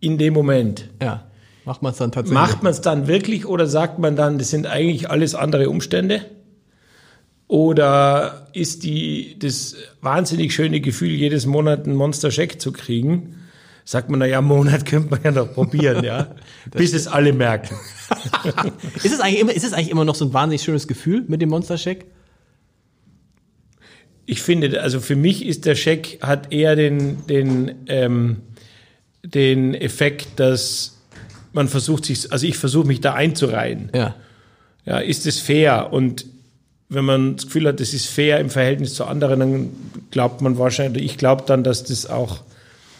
[0.00, 0.88] in dem Moment.
[1.02, 1.24] Ja.
[1.64, 2.40] Macht man es dann tatsächlich?
[2.40, 6.24] Macht man es dann wirklich oder sagt man dann, das sind eigentlich alles andere Umstände?
[7.48, 13.36] Oder ist die, das wahnsinnig schöne Gefühl, jedes Monat einen Monster-Scheck zu kriegen?
[13.86, 16.34] Sagt man, na ja, Monat könnte man ja noch probieren, ja.
[16.72, 17.74] Bis es alle merken.
[19.02, 21.40] ist, es eigentlich immer, ist es eigentlich immer noch so ein wahnsinnig schönes Gefühl mit
[21.40, 22.04] dem Monster-Scheck?
[24.26, 28.42] Ich finde, also für mich ist der Scheck, hat eher den, den, ähm,
[29.24, 30.98] den Effekt, dass
[31.54, 33.90] man versucht sich, also ich versuche mich da einzureihen.
[33.94, 34.16] Ja.
[34.84, 35.94] Ja, ist es fair?
[35.94, 36.26] Und
[36.88, 39.70] wenn man das Gefühl hat, das ist fair im Verhältnis zu anderen, dann
[40.10, 42.42] glaubt man wahrscheinlich, ich glaube dann, dass das auch,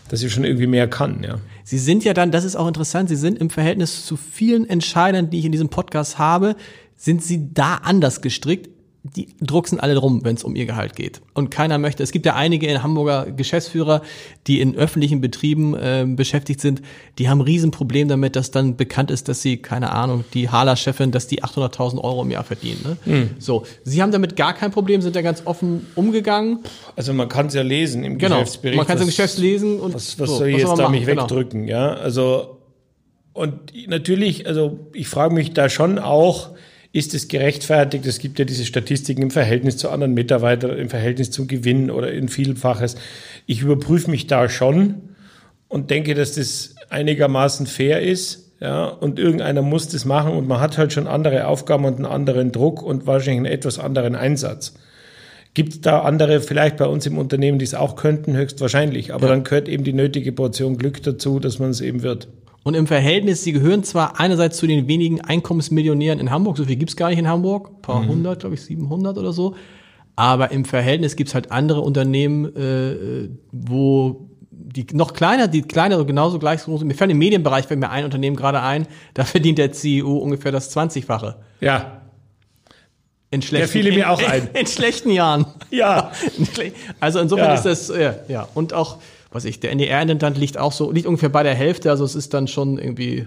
[0.09, 1.41] dass ich schon irgendwie mehr kann, ja.
[1.65, 5.31] Sie sind ja dann, das ist auch interessant, Sie sind im Verhältnis zu vielen Entscheidern,
[5.31, 6.57] die ich in diesem Podcast habe,
[6.97, 8.69] sind Sie da anders gestrickt?
[9.17, 11.21] Die drucksen alle rum, wenn es um ihr Gehalt geht.
[11.35, 12.03] Und keiner möchte.
[12.03, 14.03] Es gibt ja einige in Hamburger Geschäftsführer,
[14.47, 16.83] die in öffentlichen Betrieben äh, beschäftigt sind,
[17.19, 21.11] die haben ein Riesenproblem damit, dass dann bekannt ist, dass sie, keine Ahnung, die Hala-Chefin,
[21.11, 22.97] dass die 800.000 Euro im Jahr verdienen.
[23.05, 23.13] Ne?
[23.13, 23.31] Mhm.
[23.39, 26.61] So, sie haben damit gar kein Problem, sind ja ganz offen umgegangen.
[26.97, 28.37] Also man kann es ja lesen im genau.
[28.37, 28.77] Geschäftsbericht.
[28.77, 29.81] Man kann es im Geschäft lesen.
[29.81, 31.23] Und was, was so, soll ich jetzt da mich genau.
[31.23, 31.67] wegdrücken?
[31.67, 31.79] Genau.
[31.79, 32.59] Ja, also
[33.39, 36.51] und natürlich, also ich frage mich da schon auch,
[36.99, 38.05] ist es gerechtfertigt?
[38.07, 42.13] Es gibt ja diese Statistiken im Verhältnis zu anderen Mitarbeitern, im Verhältnis zum Gewinn oder
[42.13, 42.97] in Vielfaches.
[43.47, 44.97] Ich überprüfe mich da schon
[45.69, 48.47] und denke, dass das einigermaßen fair ist.
[48.61, 52.07] Ja, und irgendeiner muss das machen und man hat halt schon andere Aufgaben und einen
[52.07, 54.75] anderen Druck und wahrscheinlich einen etwas anderen Einsatz.
[55.55, 59.15] Gibt es da andere, vielleicht bei uns im Unternehmen, die es auch könnten, höchstwahrscheinlich.
[59.15, 59.35] Aber ja.
[59.35, 62.27] dann gehört eben die nötige Portion Glück dazu, dass man es eben wird.
[62.69, 66.77] Und im Verhältnis, sie gehören zwar einerseits zu den wenigen Einkommensmillionären in Hamburg, so viel
[66.77, 68.09] gibt's gar nicht in Hamburg, ein paar mhm.
[68.09, 69.57] hundert, glaube ich, 700 oder so,
[70.17, 76.39] aber im Verhältnis gibt's halt andere Unternehmen, äh, wo die noch kleiner, die kleinere genauso
[76.39, 76.89] gleich groß sind.
[76.89, 80.53] Mir fällt im Medienbereich fällt mir ein Unternehmen gerade ein, da verdient der CEO ungefähr
[80.53, 81.37] das 20-fache.
[81.61, 82.03] Ja.
[83.31, 84.49] In schlechten, der fiel mir auch ein.
[84.53, 85.47] In, in, schlechten Jahren.
[85.71, 86.13] Ja.
[87.01, 87.55] Also insofern ja.
[87.55, 88.47] ist das, ja, ja.
[88.53, 88.99] Und auch,
[89.31, 92.35] was ich, der NDR-Intendant liegt auch so, liegt ungefähr bei der Hälfte, also es ist
[92.35, 93.27] dann schon irgendwie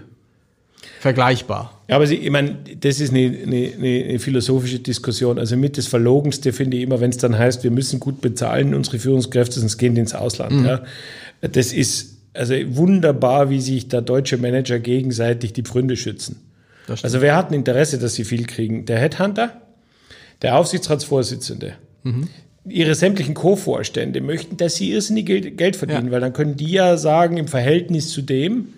[1.00, 1.80] vergleichbar.
[1.88, 5.38] Ja, aber ich meine, das ist eine, eine, eine, philosophische Diskussion.
[5.38, 8.74] Also mit das Verlogenste finde ich immer, wenn es dann heißt, wir müssen gut bezahlen,
[8.74, 10.52] unsere Führungskräfte, sonst gehen die ins Ausland.
[10.52, 10.64] Mhm.
[10.64, 10.82] Ja.
[11.40, 16.40] Das ist also wunderbar, wie sich da deutsche Manager gegenseitig die Pfründe schützen.
[17.02, 18.86] Also wer hat ein Interesse, dass sie viel kriegen?
[18.86, 19.62] Der Headhunter,
[20.40, 22.28] der Aufsichtsratsvorsitzende, mhm
[22.64, 26.12] ihre sämtlichen Co-Vorstände möchten, dass sie irrsinnig Geld verdienen, ja.
[26.12, 28.68] weil dann können die ja sagen, im Verhältnis zu dem,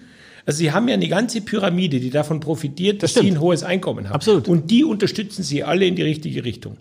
[0.47, 3.63] also sie haben ja eine ganze Pyramide, die davon profitiert, dass das sie ein hohes
[3.63, 4.15] Einkommen haben.
[4.15, 4.49] Absolut.
[4.49, 6.77] Und die unterstützen sie alle in die richtige Richtung.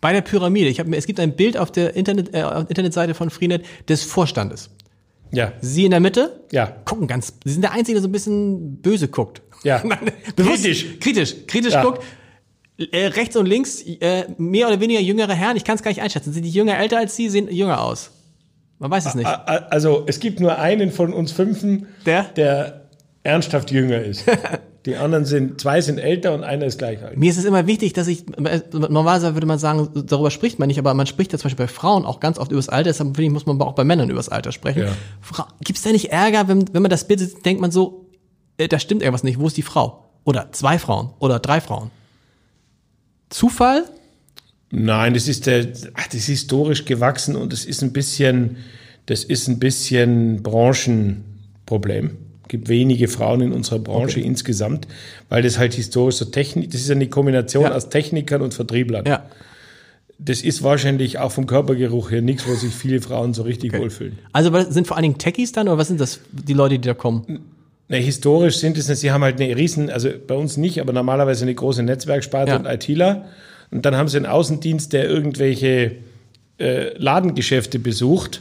[0.00, 3.30] Bei der Pyramide, ich habe es gibt ein Bild auf der Internet, äh, Internetseite von
[3.30, 4.70] Freenet des Vorstandes.
[5.30, 5.52] Ja.
[5.60, 6.40] Sie in der Mitte?
[6.50, 6.66] Ja.
[6.84, 9.40] Gucken ganz, Sie sind der Einzige, der so ein bisschen böse guckt.
[9.64, 9.78] Ja.
[10.36, 10.98] kritisch.
[11.00, 11.82] Kritisch, kritisch ja.
[11.82, 12.02] guckt
[12.90, 16.02] äh, rechts und links äh, mehr oder weniger jüngere Herren, ich kann es gar nicht
[16.02, 16.32] einschätzen.
[16.32, 18.10] Sind die jünger älter als sie, sehen jünger aus?
[18.78, 19.26] Man weiß es nicht.
[19.26, 22.88] Also es gibt nur einen von uns Fünfen, der, der
[23.22, 24.24] ernsthaft jünger ist.
[24.84, 27.16] Die anderen sind, zwei sind älter und einer ist gleich alt.
[27.16, 28.24] Mir ist es immer wichtig, dass ich,
[28.72, 31.72] normalerweise würde man sagen, darüber spricht man nicht, aber man spricht ja zum Beispiel bei
[31.72, 34.28] Frauen auch ganz oft übers Alter, deshalb finde ich, muss man auch bei Männern übers
[34.28, 34.82] Alter sprechen.
[34.82, 35.46] Ja.
[35.62, 38.06] Gibt es da nicht Ärger, wenn, wenn man das Bild sieht, denkt man so,
[38.58, 40.08] äh, da stimmt irgendwas nicht, wo ist die Frau?
[40.24, 41.92] Oder zwei Frauen oder drei Frauen.
[43.32, 43.84] Zufall?
[44.70, 48.56] Nein, das ist der, ach, das ist historisch gewachsen und das ist ein bisschen,
[49.06, 52.16] das ist ein bisschen Branchenproblem.
[52.42, 54.26] Es gibt wenige Frauen in unserer Branche okay.
[54.26, 54.86] insgesamt,
[55.28, 57.72] weil das halt historisch so Technik, das ist eine Kombination ja.
[57.72, 59.04] aus Technikern und Vertrieblern.
[59.06, 59.26] Ja.
[60.18, 63.82] Das ist wahrscheinlich auch vom Körpergeruch her nichts, wo sich viele Frauen so richtig okay.
[63.82, 64.18] wohlfühlen.
[64.32, 66.94] Also sind vor allen Dingen Techies dann oder was sind das, die Leute, die da
[66.94, 67.40] kommen?
[67.92, 71.44] Na, historisch sind es, sie haben halt eine riesen, also bei uns nicht, aber normalerweise
[71.44, 72.56] eine große Netzwerksparte ja.
[72.56, 73.26] und ITler.
[73.70, 75.96] Und dann haben sie einen Außendienst, der irgendwelche
[76.58, 78.40] äh, Ladengeschäfte besucht.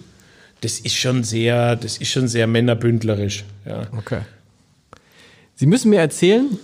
[0.62, 3.44] Das ist schon sehr, das ist schon sehr männerbündlerisch.
[3.66, 3.88] Ja.
[3.98, 4.22] Okay.
[5.56, 6.58] Sie müssen mir erzählen,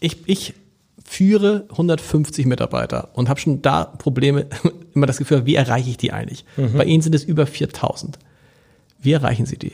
[0.00, 0.54] ich, ich
[1.04, 4.46] führe 150 Mitarbeiter und habe schon da Probleme,
[4.94, 6.46] immer das Gefühl, wie erreiche ich die eigentlich?
[6.56, 6.78] Mhm.
[6.78, 8.18] Bei Ihnen sind es über 4000.
[9.02, 9.72] Wie erreichen Sie die?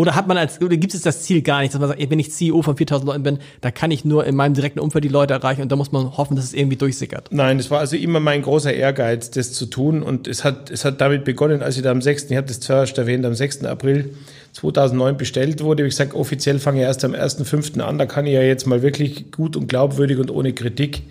[0.00, 2.20] Oder hat man als, oder gibt es das Ziel gar nicht, dass man sagt, wenn
[2.20, 5.08] ich CEO von 4000 Leuten bin, da kann ich nur in meinem direkten Umfeld die
[5.08, 7.30] Leute erreichen und da muss man hoffen, dass es irgendwie durchsickert?
[7.32, 10.84] Nein, es war also immer mein großer Ehrgeiz, das zu tun und es hat, es
[10.84, 13.64] hat damit begonnen, als ich da am 6., ich hatte das zuerst erwähnt, am 6.
[13.64, 14.14] April
[14.52, 15.84] 2009 bestellt wurde.
[15.84, 17.80] Ich sage, offiziell fange ich erst am 1.5.
[17.80, 21.02] an, da kann ich ja jetzt mal wirklich gut und glaubwürdig und ohne Kritik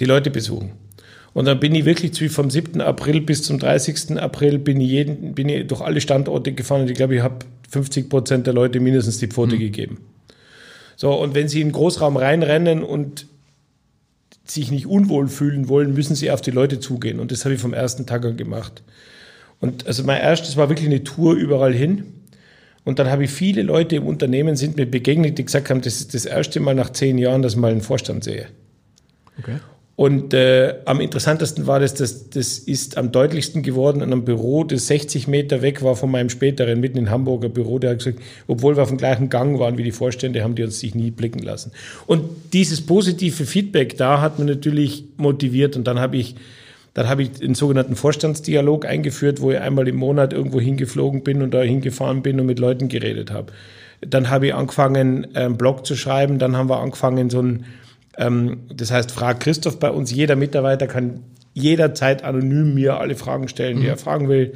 [0.00, 0.72] die Leute besuchen.
[1.32, 2.80] Und dann bin ich wirklich vom 7.
[2.80, 4.20] April bis zum 30.
[4.20, 7.36] April bin ich, jeden, bin ich durch alle Standorte gefahren und ich glaube, ich habe
[7.70, 9.60] 50 Prozent der Leute mindestens die Pfote mhm.
[9.60, 9.98] gegeben.
[10.96, 13.26] So, und wenn sie in den Großraum reinrennen und
[14.44, 17.20] sich nicht unwohl fühlen wollen, müssen sie auf die Leute zugehen.
[17.20, 18.82] Und das habe ich vom ersten Tag an gemacht.
[19.60, 22.04] Und also mein erstes war wirklich eine Tour überall hin.
[22.84, 26.00] Und dann habe ich viele Leute im Unternehmen sind mir begegnet, die gesagt haben, das
[26.00, 28.48] ist das erste Mal nach zehn Jahren, dass ich mal einen Vorstand sehe.
[29.38, 29.56] Okay.
[30.00, 34.64] Und äh, am interessantesten war das, das, das ist am deutlichsten geworden in einem Büro,
[34.64, 37.78] das 60 Meter weg war von meinem späteren, mitten in Hamburger Büro.
[37.78, 40.62] Der hat gesagt, obwohl wir auf dem gleichen Gang waren wie die Vorstände, haben die
[40.62, 41.72] uns sich nie blicken lassen.
[42.06, 42.22] Und
[42.54, 45.76] dieses positive Feedback da hat mir natürlich motiviert.
[45.76, 46.34] Und dann habe ich,
[46.94, 51.42] dann habe ich den sogenannten Vorstandsdialog eingeführt, wo ich einmal im Monat irgendwo hingeflogen bin
[51.42, 53.52] und da hingefahren bin und mit Leuten geredet habe.
[54.00, 56.38] Dann habe ich angefangen, einen Blog zu schreiben.
[56.38, 57.64] Dann haben wir angefangen, so ein ähm,
[58.16, 60.10] das heißt, frag Christoph bei uns.
[60.10, 61.20] Jeder Mitarbeiter kann
[61.54, 63.90] jederzeit anonym mir alle Fragen stellen, die mhm.
[63.90, 64.54] er fragen will.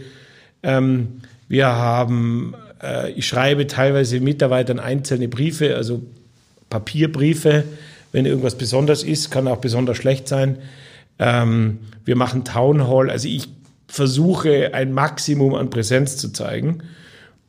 [0.62, 6.02] Ähm, wir haben, äh, ich schreibe teilweise Mitarbeitern einzelne Briefe, also
[6.70, 7.64] Papierbriefe,
[8.12, 10.58] wenn irgendwas besonders ist, kann auch besonders schlecht sein.
[11.18, 13.48] Ähm, wir machen Town Hall, also ich
[13.86, 16.78] versuche ein Maximum an Präsenz zu zeigen,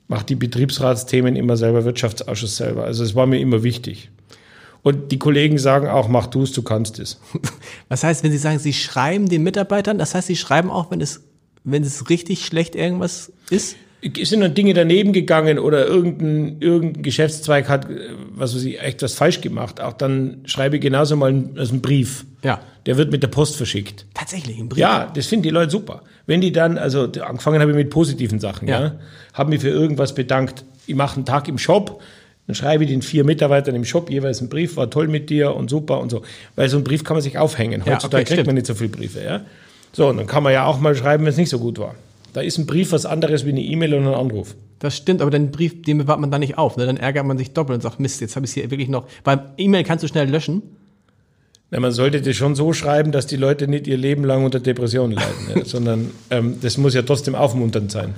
[0.08, 2.84] mache die Betriebsratsthemen immer selber, Wirtschaftsausschuss selber.
[2.84, 4.10] Also es war mir immer wichtig.
[4.86, 7.20] Und die Kollegen sagen auch, mach du es, du kannst es.
[7.90, 11.02] Was heißt, wenn Sie sagen, Sie schreiben den Mitarbeitern, das heißt, Sie schreiben auch, wenn
[11.02, 11.24] es,
[11.64, 13.78] wenn es richtig schlecht irgendwas ist?
[14.04, 17.88] Es sind dann Dinge daneben gegangen oder irgendein, irgendein Geschäftszweig hat,
[18.30, 19.82] was weiß ich, echt was falsch gemacht.
[19.82, 22.28] Auch dann schreibe ich genauso mal einen, also einen Brief.
[22.44, 22.60] Ja.
[22.86, 24.06] Der wird mit der Post verschickt.
[24.14, 24.78] Tatsächlich, ein Brief?
[24.78, 26.04] Ja, das finden die Leute super.
[26.28, 28.80] Wenn die dann, also angefangen habe ich mit positiven Sachen, ja.
[28.80, 29.00] ja
[29.34, 30.64] habe mich für irgendwas bedankt.
[30.86, 32.04] Ich mache einen Tag im Shop,
[32.48, 35.56] dann schreibe ich den vier Mitarbeitern im Shop jeweils einen Brief, war toll mit dir
[35.56, 36.22] und super und so.
[36.56, 37.82] Weil so einen Brief kann man sich aufhängen.
[37.82, 38.48] Heutzutage ja, okay, kriegt stimmt.
[38.48, 39.24] man nicht so viele Briefe.
[39.24, 39.42] Ja?
[39.94, 41.96] So, und dann kann man ja auch mal schreiben, wenn es nicht so gut war.
[42.34, 44.56] Da ist ein Brief was anderes wie eine E-Mail und ein Anruf.
[44.80, 46.78] Das stimmt, aber den Brief, den bewahrt man da nicht auf.
[46.78, 46.86] Ne?
[46.86, 49.08] Dann ärgert man sich doppelt und sagt, Mist, jetzt habe ich es hier wirklich noch.
[49.24, 50.62] Beim E-Mail kannst du schnell löschen.
[51.72, 54.60] Ja, man sollte das schon so schreiben, dass die Leute nicht ihr Leben lang unter
[54.60, 55.66] Depressionen leiden, ja?
[55.66, 58.16] sondern ähm, das muss ja trotzdem aufmunternd sein.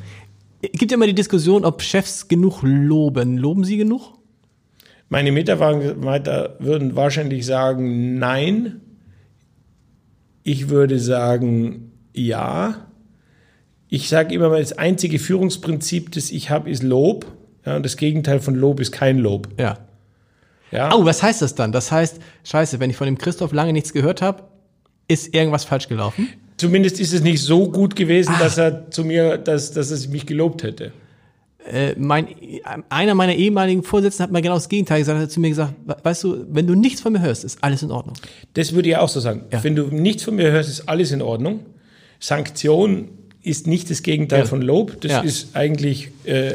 [0.61, 3.37] Es gibt ja immer die Diskussion, ob Chefs genug loben.
[3.37, 4.16] Loben sie genug?
[5.09, 8.81] Meine Mitarbeiter würden wahrscheinlich sagen nein.
[10.43, 12.87] Ich würde sagen ja.
[13.89, 17.25] Ich sage immer mal, das einzige Führungsprinzip, das ich habe, ist Lob.
[17.65, 19.47] Ja, und das Gegenteil von Lob ist kein Lob.
[19.57, 19.77] Ja.
[20.71, 20.93] Ja.
[20.93, 21.71] Oh, was heißt das dann?
[21.71, 24.43] Das heißt, scheiße, wenn ich von dem Christoph lange nichts gehört habe,
[25.07, 26.27] ist irgendwas falsch gelaufen?
[26.57, 28.41] Zumindest ist es nicht so gut gewesen, Ach.
[28.41, 30.91] dass er zu mir, dass, dass er mich gelobt hätte
[31.71, 32.27] äh, mein,
[32.89, 36.23] einer meiner ehemaligen Vorsitzenden hat mal genau das Gegenteil gesagt, hat zu mir gesagt, weißt
[36.23, 38.15] du, wenn du nichts von mir hörst, ist alles in Ordnung.
[38.53, 39.45] Das würde ich auch so sagen.
[39.51, 39.63] Ja.
[39.63, 41.62] Wenn du nichts von mir hörst, ist alles in Ordnung.
[42.19, 43.10] Sanktion
[43.43, 44.45] ist nicht das Gegenteil ja.
[44.45, 45.19] von Lob, das ja.
[45.21, 46.53] ist eigentlich äh,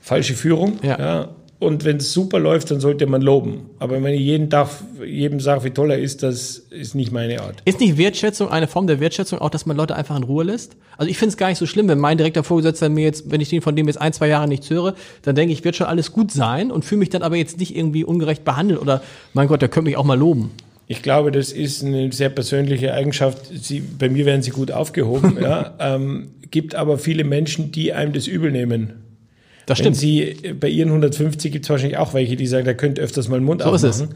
[0.00, 0.78] falsche Führung.
[0.82, 1.28] Ja.
[1.62, 3.70] Und wenn es super läuft, dann sollte man loben.
[3.78, 4.68] Aber wenn ich jeden Tag
[5.06, 7.62] jedem sage, wie toll er ist, das ist nicht meine Art.
[7.64, 10.76] Ist nicht Wertschätzung eine Form der Wertschätzung auch, dass man Leute einfach in Ruhe lässt?
[10.96, 13.40] Also ich finde es gar nicht so schlimm, wenn mein direkter Vorgesetzter mir jetzt, wenn
[13.40, 15.86] ich den von dem jetzt ein, zwei Jahre nichts höre, dann denke ich, wird schon
[15.86, 19.00] alles gut sein und fühle mich dann aber jetzt nicht irgendwie ungerecht behandelt oder
[19.32, 20.50] mein Gott, der könnte mich auch mal loben.
[20.88, 23.38] Ich glaube, das ist eine sehr persönliche Eigenschaft.
[23.54, 25.38] Sie, bei mir werden sie gut aufgehoben.
[25.40, 28.94] ja, ähm, gibt aber viele Menschen, die einem das übel nehmen.
[29.66, 29.96] Das stimmt.
[29.96, 33.28] Wenn Sie, bei Ihren 150 gibt es wahrscheinlich auch welche, die sagen, da könnte öfters
[33.28, 33.90] mal den Mund so aufmachen.
[33.90, 34.08] Ist es.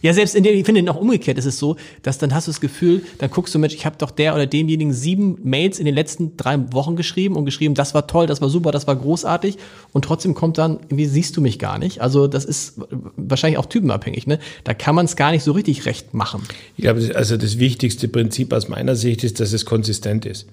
[0.00, 2.52] Ja, selbst in der, ich finde, noch umgekehrt ist es so, dass dann hast du
[2.52, 5.86] das Gefühl, dann guckst du, Mensch, ich habe doch der oder demjenigen sieben Mails in
[5.86, 8.96] den letzten drei Wochen geschrieben und geschrieben, das war toll, das war super, das war
[8.96, 9.56] großartig
[9.92, 12.00] und trotzdem kommt dann, wie siehst du mich gar nicht?
[12.00, 12.74] Also das ist
[13.16, 14.38] wahrscheinlich auch typenabhängig, ne?
[14.64, 16.42] Da kann man es gar nicht so richtig recht machen.
[16.76, 20.46] Ich glaube, also das wichtigste Prinzip aus meiner Sicht ist, dass es konsistent ist.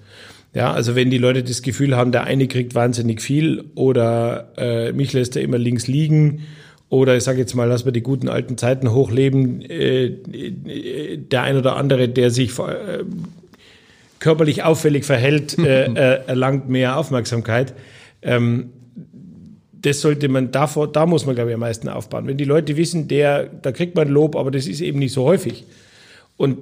[0.54, 4.92] Ja, also wenn die Leute das Gefühl haben, der eine kriegt wahnsinnig viel oder äh,
[4.92, 6.42] mich lässt er immer links liegen
[6.88, 10.12] oder ich sage jetzt mal, lass wir die guten alten Zeiten hochleben, äh,
[11.18, 13.04] der ein oder andere, der sich äh,
[14.18, 17.74] körperlich auffällig verhält, äh, äh, erlangt mehr Aufmerksamkeit.
[18.22, 18.70] Ähm,
[19.72, 22.26] das sollte man davor, da muss man glaube ich am meisten aufbauen.
[22.26, 25.24] Wenn die Leute wissen, der, da kriegt man Lob, aber das ist eben nicht so
[25.24, 25.64] häufig.
[26.36, 26.58] Und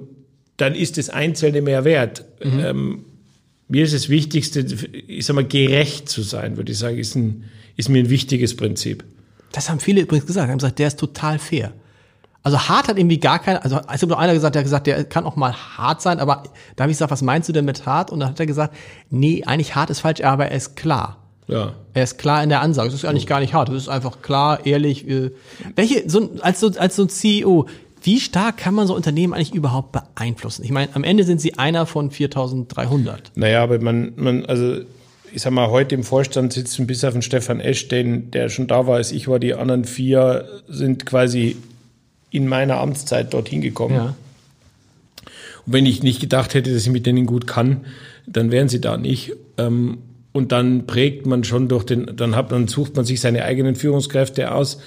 [0.57, 2.25] dann ist das Einzelne mehr wert.
[2.43, 2.59] Mhm.
[2.59, 3.05] Ähm,
[3.67, 4.65] mir ist das Wichtigste,
[5.07, 8.55] ich sag mal, gerecht zu sein, würde ich sagen, ist, ein, ist mir ein wichtiges
[8.55, 9.03] Prinzip.
[9.51, 11.73] Das haben viele übrigens gesagt, haben gesagt, der ist total fair.
[12.43, 14.85] Also hart hat irgendwie gar keiner, also es hat nur einer gesagt, der hat gesagt,
[14.85, 16.43] der kann auch mal hart sein, aber
[16.75, 18.11] da habe ich gesagt, was meinst du denn mit hart?
[18.11, 18.75] Und dann hat er gesagt,
[19.09, 21.17] nee, eigentlich hart ist falsch, aber er ist klar.
[21.47, 21.73] Ja.
[21.93, 22.89] Er ist klar in der Ansage.
[22.89, 23.69] Es ist eigentlich gar nicht hart.
[23.69, 25.07] Es ist einfach klar, ehrlich.
[25.07, 25.31] Äh,
[25.75, 27.67] welche, so, als, so, als so ein CEO,
[28.05, 30.63] wie stark kann man so Unternehmen eigentlich überhaupt beeinflussen?
[30.63, 33.31] Ich meine, am Ende sind sie einer von 4300.
[33.35, 34.81] Naja, aber man, man, also
[35.33, 38.67] ich sag mal, heute im Vorstand sitzen bis auf den Stefan Esch, den, der schon
[38.67, 39.39] da war, als ich war.
[39.39, 41.57] Die anderen vier sind quasi
[42.29, 43.95] in meiner Amtszeit dorthin gekommen.
[43.95, 44.15] Ja.
[45.65, 47.85] Und wenn ich nicht gedacht hätte, dass ich mit denen gut kann,
[48.27, 49.33] dann wären sie da nicht.
[49.57, 49.97] Ähm,
[50.31, 53.75] und dann prägt man schon durch den, dann hat man, sucht man sich seine eigenen
[53.75, 54.79] Führungskräfte aus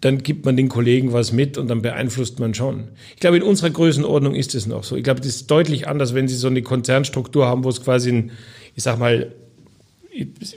[0.00, 2.88] dann gibt man den Kollegen was mit und dann beeinflusst man schon.
[3.14, 4.96] Ich glaube, in unserer Größenordnung ist es noch so.
[4.96, 8.12] Ich glaube, das ist deutlich anders, wenn Sie so eine Konzernstruktur haben, wo es quasi
[8.12, 8.30] ein,
[8.76, 9.32] ich sag mal,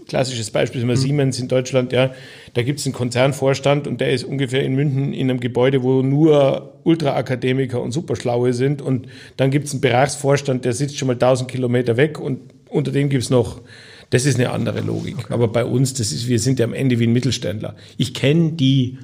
[0.08, 1.00] klassisches Beispiel ist immer mhm.
[1.00, 2.14] Siemens in Deutschland, ja,
[2.54, 6.02] da gibt es einen Konzernvorstand und der ist ungefähr in München in einem Gebäude, wo
[6.02, 11.14] nur Ultraakademiker und Superschlaue sind und dann gibt es einen Bereichsvorstand, der sitzt schon mal
[11.14, 13.62] 1000 Kilometer weg und unter dem gibt es noch,
[14.10, 15.18] das ist eine andere Logik.
[15.20, 15.34] Okay.
[15.34, 17.76] Aber bei uns, das ist, wir sind ja am Ende wie ein Mittelständler.
[17.98, 18.98] Ich kenne die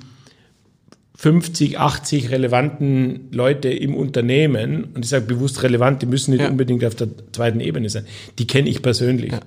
[1.19, 6.49] 50, 80 relevanten Leute im Unternehmen, und ich sage bewusst relevant, die müssen nicht ja.
[6.49, 8.05] unbedingt auf der zweiten Ebene sein,
[8.37, 9.31] die kenne ich persönlich.
[9.31, 9.39] Ja.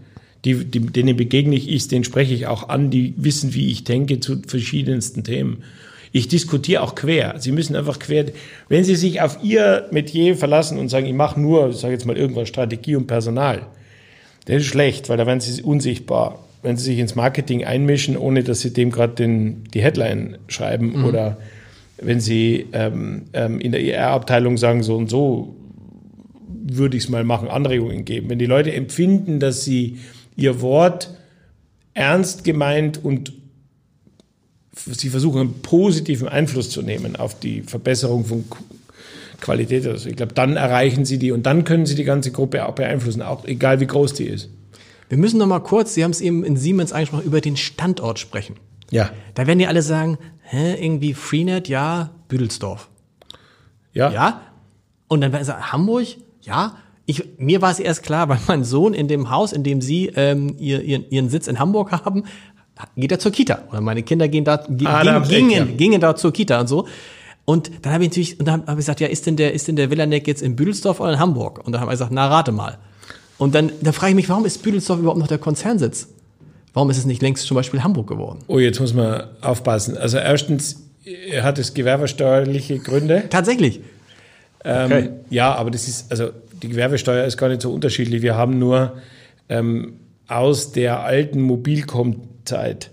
[0.45, 4.21] Die, die, denen begegne ich, denen spreche ich auch an, die wissen, wie ich denke
[4.21, 5.63] zu verschiedensten Themen.
[6.13, 7.37] Ich diskutiere auch quer.
[7.39, 8.25] Sie müssen einfach quer,
[8.69, 12.07] wenn Sie sich auf Ihr Metier verlassen und sagen, ich mache nur, ich sage jetzt
[12.07, 13.67] mal irgendwas, Strategie und Personal,
[14.47, 16.45] das ist schlecht, weil da werden Sie unsichtbar.
[16.63, 21.05] Wenn Sie sich ins Marketing einmischen, ohne dass Sie dem gerade die Headline schreiben mhm.
[21.05, 21.39] oder
[22.01, 25.57] wenn Sie ähm, ähm, in der IR-Abteilung sagen, so und so
[26.77, 28.31] würde ich es mal machen, Anregungen geben.
[28.31, 29.99] Wenn die Leute empfinden, dass sie
[30.37, 31.15] ihr Wort
[31.95, 33.33] ernst gemeint und
[34.73, 38.45] sie versuchen, einen positiven Einfluss zu nehmen auf die Verbesserung von
[39.41, 39.87] Qualität.
[39.87, 42.75] Also ich glaube, dann erreichen sie die und dann können sie die ganze Gruppe auch
[42.75, 44.49] beeinflussen, auch egal wie groß die ist.
[45.09, 48.21] Wir müssen noch mal kurz, Sie haben es eben in Siemens angesprochen, über den Standort
[48.21, 48.57] sprechen.
[48.91, 49.11] Ja.
[49.35, 52.89] Da werden ja alle sagen, hä, irgendwie Freenet, ja, Büdelsdorf.
[53.93, 54.11] Ja.
[54.11, 54.41] Ja.
[55.09, 56.07] Und dann werden sie Hamburg,
[56.43, 56.77] ja.
[57.07, 60.07] Ich, mir war es erst klar, weil mein Sohn in dem Haus, in dem Sie
[60.15, 62.25] ähm, ihr, ihren, ihren Sitz in Hamburg haben,
[62.97, 63.65] geht er zur Kita.
[63.71, 65.77] Oder meine Kinder gehen da, ah, gingen, gingen, ja.
[65.77, 66.87] gingen da zur Kita und so.
[67.45, 69.67] Und dann habe ich natürlich, und dann habe ich gesagt, ja, ist denn der, ist
[69.67, 71.67] denn der Villaneck jetzt in Büdelsdorf oder in Hamburg?
[71.67, 72.79] Und dann habe ich gesagt, na, rate mal.
[73.39, 76.09] Und dann, dann frage ich mich, warum ist Büdelsdorf überhaupt noch der Konzernsitz?
[76.73, 78.41] Warum ist es nicht längst zum Beispiel Hamburg geworden?
[78.47, 79.97] Oh, jetzt muss man aufpassen.
[79.97, 80.85] Also erstens
[81.41, 83.25] hat es gewerbesteuerliche Gründe.
[83.29, 83.81] Tatsächlich.
[84.65, 85.11] Ähm, okay.
[85.31, 86.31] Ja, aber das ist, also
[86.63, 88.23] die Gewerbesteuer ist gar nicht so unterschiedlich.
[88.23, 88.95] Wir haben nur
[89.49, 89.95] ähm,
[90.29, 92.91] aus der alten Mobilcom-Zeit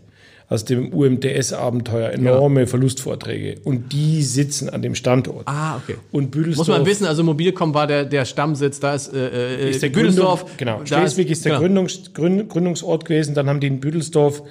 [0.49, 2.65] aus dem UMTS-Abenteuer enorme ja.
[2.67, 3.55] Verlustvorträge.
[3.65, 5.45] Und die sitzen an dem Standort.
[5.45, 5.95] Ah, okay.
[6.11, 6.67] Und Büdelsdorf.
[6.69, 9.89] Muss man wissen, also Mobilcom war der, der Stammsitz, da ist, äh, äh ist der
[9.89, 10.45] Büdelsdorf.
[10.57, 11.61] Gründung, genau, Schleswig ist, ist der genau.
[11.63, 13.35] Gründungs, Gründ, Gründungsort gewesen.
[13.35, 14.41] Dann haben die in Büdelsdorf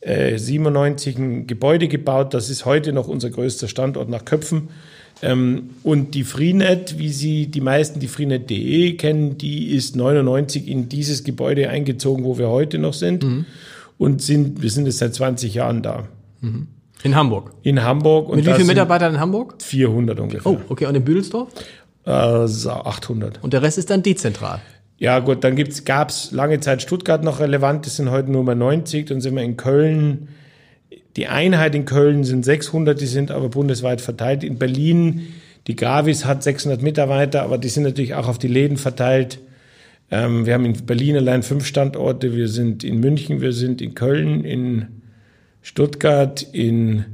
[0.00, 2.34] äh, 97 ein Gebäude gebaut.
[2.34, 4.68] Das ist heute noch unser größter Standort nach Köpfen.
[5.22, 10.88] Ähm, und die Freenet, wie Sie die meisten die Freenet.de kennen, die ist 99 in
[10.88, 13.24] dieses Gebäude eingezogen, wo wir heute noch sind.
[13.24, 13.46] Mhm
[13.98, 16.08] und sind, wir sind jetzt seit 20 Jahren da.
[16.40, 16.68] Mhm.
[17.02, 17.52] In Hamburg?
[17.62, 18.28] In Hamburg.
[18.28, 19.56] Und Mit wie vielen Mitarbeitern in Hamburg?
[19.60, 20.50] 400 ungefähr.
[20.50, 20.86] Oh, okay.
[20.86, 21.48] Und in Büdelsdorf?
[22.04, 23.42] Äh, so 800.
[23.42, 24.60] Und der Rest ist dann dezentral?
[24.98, 28.54] Ja gut, dann gab es lange Zeit Stuttgart noch relevant, das sind heute nur mal
[28.54, 30.28] 90, dann sind wir in Köln,
[31.16, 34.44] die Einheit in Köln sind 600, die sind aber bundesweit verteilt.
[34.44, 35.32] In Berlin,
[35.66, 39.40] die Gravis hat 600 Mitarbeiter, aber die sind natürlich auch auf die Läden verteilt.
[40.12, 42.36] Ähm, wir haben in Berlin allein fünf Standorte.
[42.36, 44.86] Wir sind in München, wir sind in Köln, in
[45.62, 47.06] Stuttgart, in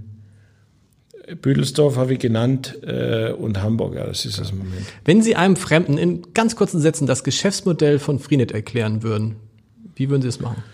[1.41, 3.95] Büdelsdorf habe ich genannt äh, und Hamburg.
[3.95, 4.85] Ja, das ist das Moment.
[5.05, 9.37] Wenn Sie einem Fremden in ganz kurzen Sätzen das Geschäftsmodell von Freenet erklären würden,
[9.95, 10.65] wie würden Sie es machen?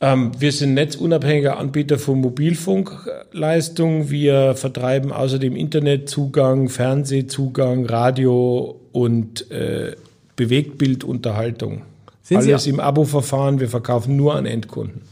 [0.00, 4.10] Ähm, wir sind netzunabhängiger Anbieter von Mobilfunkleistung.
[4.10, 9.94] Wir vertreiben außerdem Internetzugang, Fernsehzugang, Radio und äh,
[10.38, 11.82] Bewegtbildunterhaltung.
[12.22, 15.02] Sind Alles im Abo-Verfahren, wir verkaufen nur an Endkunden.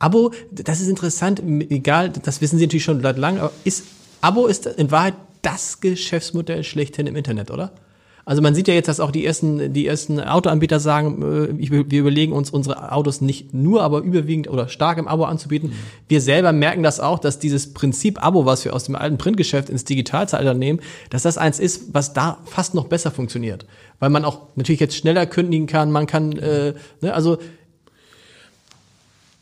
[0.00, 3.84] Abo, das ist interessant, egal, das wissen Sie natürlich schon seit langem, aber ist,
[4.20, 7.72] Abo ist in Wahrheit das Geschäftsmodell schlechthin im Internet, oder?
[8.26, 11.22] Also man sieht ja jetzt, dass auch die ersten, die ersten Autoanbieter sagen,
[11.58, 15.70] äh, wir überlegen uns unsere Autos nicht nur, aber überwiegend oder stark im Abo anzubieten.
[15.70, 15.74] Mhm.
[16.08, 19.68] Wir selber merken das auch, dass dieses Prinzip Abo, was wir aus dem alten Printgeschäft
[19.68, 23.66] ins Digitalzeitalter nehmen, dass das eins ist, was da fast noch besser funktioniert.
[23.98, 27.38] Weil man auch natürlich jetzt schneller kündigen kann, man kann, äh, ne, also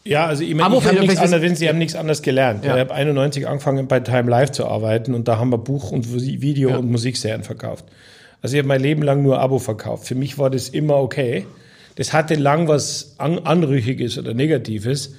[0.05, 2.65] ja, also ich, meine, ich habe nichts anderes, Sie haben nichts anderes gelernt.
[2.65, 2.75] Ja.
[2.75, 6.13] Ich habe 91 angefangen bei Time Live zu arbeiten und da haben wir Buch und
[6.13, 6.79] Video ja.
[6.79, 7.85] und Musikserien verkauft.
[8.43, 10.07] Also ich habe mein Leben lang nur Abo verkauft.
[10.07, 11.47] Für mich war das immer okay.
[11.95, 15.15] Das hatte lang was An Anrüchiges oder Negatives.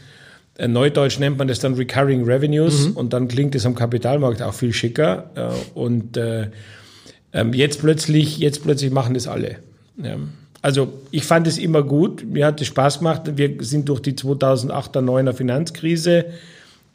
[0.58, 2.98] In äh, Neudeutsch nennt man das dann Recurring Revenues mhm.
[2.98, 5.30] und dann klingt es am Kapitalmarkt auch viel schicker.
[5.36, 6.48] Äh, und äh,
[7.32, 9.58] ähm, jetzt plötzlich, jetzt plötzlich machen das alle.
[10.62, 13.24] Also ich fand es immer gut, mir hat es Spaß gemacht.
[13.36, 16.26] Wir sind durch die 2008er, 9er Finanzkrise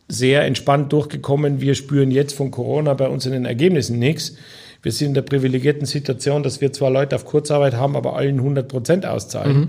[0.08, 1.60] sehr entspannt durchgekommen.
[1.60, 4.36] Wir spüren jetzt von Corona bei uns in den Ergebnissen nichts.
[4.82, 8.38] Wir sind in der privilegierten Situation, dass wir zwar Leute auf Kurzarbeit haben, aber allen
[8.38, 9.58] 100 Prozent auszahlen.
[9.58, 9.68] Mhm.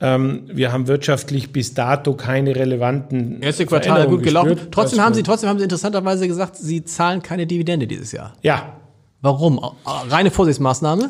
[0.00, 3.40] Ähm, wir haben wirtschaftlich bis dato keine relevanten.
[3.42, 4.58] Erste Quartal gut gelaufen.
[4.70, 8.34] Trotzdem haben Sie, trotzdem haben Sie interessanterweise gesagt, Sie zahlen keine Dividende dieses Jahr.
[8.42, 8.76] Ja.
[9.22, 9.58] Warum?
[9.86, 11.08] Reine Vorsichtsmaßnahme?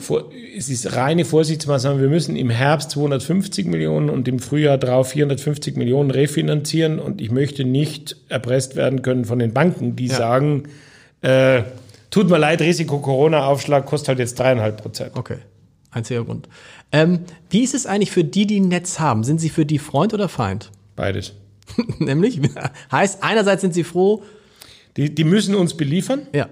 [0.56, 2.00] Es ist reine Vorsichtsmaßnahme.
[2.00, 7.32] Wir müssen im Herbst 250 Millionen und im Frühjahr drauf 450 Millionen refinanzieren und ich
[7.32, 10.16] möchte nicht erpresst werden können von den Banken, die ja.
[10.16, 10.62] sagen,
[11.22, 11.64] äh,
[12.14, 15.12] tut mir leid, Risiko Corona-Aufschlag kostet halt jetzt dreieinhalb Prozent.
[15.16, 15.38] Okay.
[15.90, 16.48] Einziger Grund.
[16.92, 19.24] Ähm, wie ist es eigentlich für die, die ein Netz haben?
[19.24, 20.70] Sind sie für die Freund oder Feind?
[20.94, 21.32] Beides.
[21.98, 22.40] Nämlich?
[22.92, 24.22] Heißt, einerseits sind sie froh.
[24.96, 26.28] Die, die müssen uns beliefern.
[26.32, 26.48] Ja.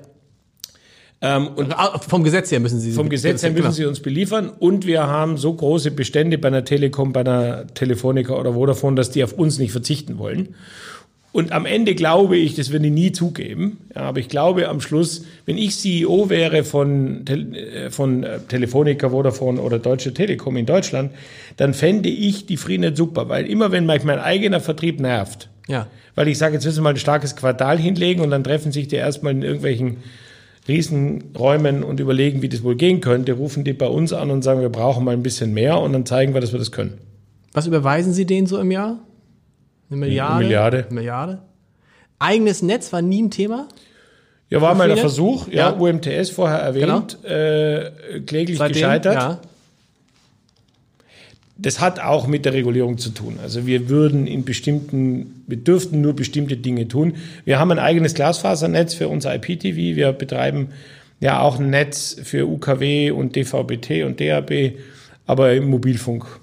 [1.21, 1.73] Ähm, und
[2.09, 3.75] vom Gesetz her müssen sie vom Gesetz her müssen genau.
[3.75, 8.35] sie uns beliefern und wir haben so große Bestände bei einer Telekom, bei einer Telefonica
[8.35, 10.57] oder Vodafone, dass die auf uns nicht verzichten wollen.
[11.33, 13.79] Und am Ende glaube ich, das werden die nie zugeben.
[13.95, 19.09] Ja, aber ich glaube am Schluss, wenn ich CEO wäre von, äh, von äh, Telefonica,
[19.09, 21.11] Vodafone oder Deutsche Telekom in Deutschland,
[21.57, 25.87] dann fände ich die Freenet super, weil immer wenn mich mein eigener Vertrieb nervt, ja.
[26.15, 28.89] weil ich sage, jetzt müssen wir mal ein starkes Quartal hinlegen und dann treffen sich
[28.89, 29.99] die erstmal in irgendwelchen
[30.69, 34.61] Riesenräumen und überlegen, wie das wohl gehen könnte, rufen die bei uns an und sagen,
[34.61, 36.99] wir brauchen mal ein bisschen mehr und dann zeigen wir, dass wir das können.
[37.53, 38.99] Was überweisen Sie denen so im Jahr?
[39.93, 40.35] Eine Milliarde?
[40.35, 40.87] Eine Milliarde.
[40.91, 41.39] Milliarde.
[42.19, 43.69] Eigenes Netz war nie ein Thema?
[44.49, 45.49] Ja, war mal ein Versuch.
[45.49, 47.35] Ja, ja, UMTS vorher erwähnt, genau.
[47.35, 49.15] äh, kläglich Seitdem, gescheitert.
[49.15, 49.41] Ja.
[51.59, 53.39] Das hat auch mit der Regulierung zu tun.
[53.43, 57.15] Also wir würden in bestimmten, wir dürften nur bestimmte Dinge tun.
[57.45, 59.77] Wir haben ein eigenes Glasfasernetz für unser IPTV.
[59.77, 60.69] Wir betreiben
[61.21, 64.73] ja auch ein Netz für UKW und DVB-T und DAB,
[65.27, 66.41] aber im Mobilfunk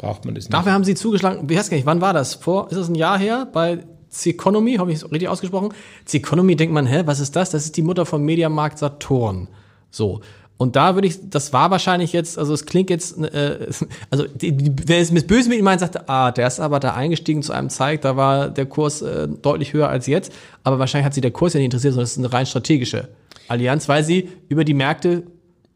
[0.00, 0.54] braucht man das nicht.
[0.54, 2.34] Dafür haben Sie zugeschlagen, wie heißt gar nicht, wann war das?
[2.34, 3.46] Vor, ist das ein Jahr her?
[3.52, 5.72] Bei Ceconomy, habe ich es richtig ausgesprochen?
[6.06, 7.50] Ceconomy denkt man, hä, was ist das?
[7.50, 9.48] Das ist die Mutter vom Mediamarkt Saturn.
[9.90, 10.20] So.
[10.56, 13.68] Und da würde ich, das war wahrscheinlich jetzt, also es klingt jetzt, äh,
[14.10, 16.80] also die, die, wer es mit böse mit ihm meint, sagte, ah, der ist aber
[16.80, 20.32] da eingestiegen zu einem Zeig, da war der Kurs äh, deutlich höher als jetzt.
[20.64, 23.08] Aber wahrscheinlich hat sie der Kurs ja nicht interessiert, sondern es ist eine rein strategische
[23.48, 25.24] Allianz, weil sie über die Märkte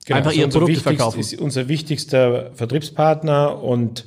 [0.05, 1.21] genau, einfach ihre Produkte verkaufen.
[1.21, 4.07] Ist unser wichtigster Vertriebspartner und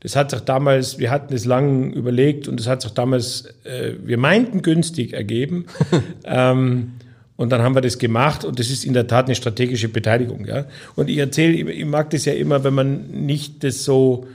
[0.00, 3.94] das hat sich damals, wir hatten es lang überlegt und das hat sich damals, äh,
[4.02, 5.66] wir meinten günstig ergeben.
[6.24, 6.92] ähm,
[7.36, 10.44] und dann haben wir das gemacht und das ist in der Tat eine strategische Beteiligung.
[10.44, 10.66] Ja?
[10.96, 14.26] Und ich erzähle, ich mag das ja immer, wenn man nicht das so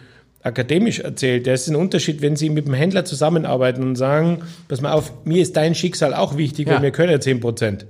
[0.41, 1.47] akademisch erzählt.
[1.47, 5.11] Das ist ein Unterschied, wenn Sie mit dem Händler zusammenarbeiten und sagen, pass mal auf,
[5.25, 6.75] mir ist dein Schicksal auch wichtig, ja.
[6.75, 7.85] weil wir können ja 10 Prozent.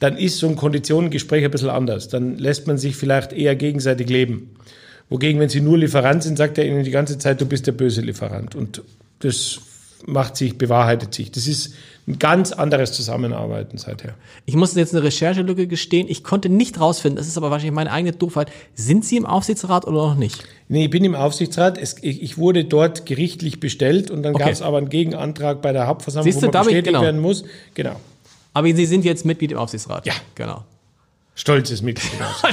[0.00, 2.08] Dann ist so ein Konditionengespräch ein bisschen anders.
[2.08, 4.50] Dann lässt man sich vielleicht eher gegenseitig leben.
[5.08, 7.72] Wogegen, wenn Sie nur Lieferant sind, sagt er Ihnen die ganze Zeit, du bist der
[7.72, 8.54] böse Lieferant.
[8.54, 8.82] Und
[9.20, 9.60] das
[10.06, 11.30] macht sich, bewahrheitet sich.
[11.30, 11.74] Das ist
[12.06, 14.14] ein ganz anderes Zusammenarbeiten seither.
[14.44, 16.06] Ich muss jetzt eine Recherchelücke gestehen.
[16.08, 18.50] Ich konnte nicht rausfinden, das ist aber wahrscheinlich meine eigene Doofheit.
[18.74, 20.44] Sind Sie im Aufsichtsrat oder noch nicht?
[20.68, 21.78] Nee, ich bin im Aufsichtsrat.
[21.78, 24.44] Es, ich wurde dort gerichtlich bestellt und dann okay.
[24.44, 27.02] gab es aber einen Gegenantrag bei der Hauptversammlung, Siehste, wo man bestätigt genau.
[27.02, 27.44] werden muss.
[27.72, 27.96] Genau.
[28.52, 30.06] Aber Sie sind jetzt Mitglied im Aufsichtsrat?
[30.06, 30.14] Ja.
[30.34, 30.64] Genau.
[31.34, 32.12] Stolzes Mitglied.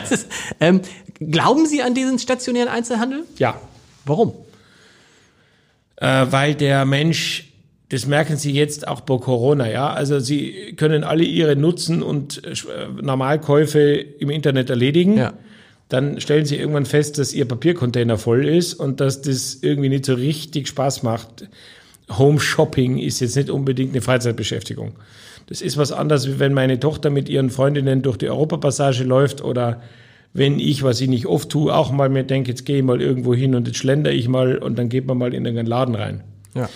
[0.59, 0.81] ähm,
[1.19, 3.25] glauben Sie an diesen stationären Einzelhandel?
[3.37, 3.59] Ja.
[4.05, 4.33] Warum?
[5.97, 7.51] Äh, weil der Mensch
[7.91, 9.91] das merken Sie jetzt auch bei Corona, ja.
[9.91, 12.53] Also Sie können alle Ihre Nutzen und äh,
[13.01, 15.17] Normalkäufe im Internet erledigen.
[15.17, 15.33] Ja.
[15.89, 20.05] Dann stellen Sie irgendwann fest, dass Ihr Papiercontainer voll ist und dass das irgendwie nicht
[20.05, 21.49] so richtig Spaß macht.
[22.17, 24.93] Home Shopping ist jetzt nicht unbedingt eine Freizeitbeschäftigung.
[25.51, 29.43] Das ist was anderes, wie wenn meine Tochter mit ihren Freundinnen durch die Europapassage läuft
[29.43, 29.81] oder
[30.33, 33.01] wenn ich, was ich nicht oft tue, auch mal mir denke, jetzt gehe ich mal
[33.01, 35.95] irgendwo hin und jetzt schlender ich mal und dann geht man mal in irgendeinen Laden
[35.95, 36.23] rein.
[36.55, 36.69] Ja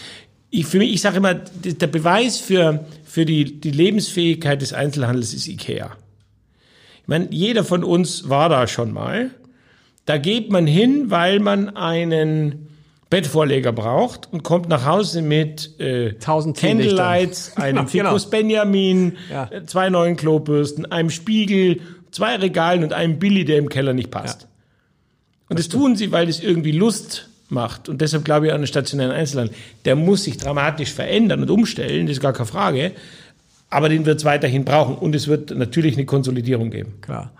[0.57, 5.33] ich, für mich, ich sage immer, der Beweis für, für die, die Lebensfähigkeit des Einzelhandels
[5.33, 5.91] ist Ikea.
[7.01, 9.31] Ich meine, jeder von uns war da schon mal.
[10.05, 12.64] Da geht man hin, weil man einen
[13.15, 18.09] Bettvorleger braucht und kommt nach Hause mit äh, Candlelights, einem genau.
[18.09, 19.49] Ficus Benjamin, ja.
[19.49, 21.79] Äh, zwei neuen Klobürsten, einem Spiegel,
[22.11, 24.41] zwei Regalen und einem Billy, der im Keller nicht passt.
[24.41, 24.47] Ja.
[25.47, 27.87] Und das, das tun sie, weil das irgendwie Lust macht.
[27.87, 29.55] Und deshalb glaube ich an den stationären Einzelhandel.
[29.85, 32.91] Der muss sich dramatisch verändern und umstellen, das ist gar keine Frage.
[33.69, 34.95] Aber den wird es weiterhin brauchen.
[34.97, 36.95] Und es wird natürlich eine Konsolidierung geben.
[36.99, 37.31] Klar.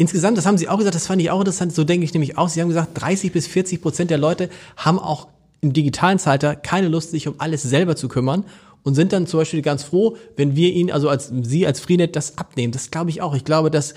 [0.00, 2.38] Insgesamt, das haben Sie auch gesagt, das fand ich auch interessant, so denke ich nämlich
[2.38, 2.48] auch.
[2.48, 4.48] Sie haben gesagt, 30 bis 40 Prozent der Leute
[4.78, 5.28] haben auch
[5.60, 8.44] im digitalen Zeitalter keine Lust, sich um alles selber zu kümmern
[8.82, 12.16] und sind dann zum Beispiel ganz froh, wenn wir ihnen, also als Sie als Freenet,
[12.16, 12.72] das abnehmen.
[12.72, 13.34] Das glaube ich auch.
[13.34, 13.92] Ich glaube, dass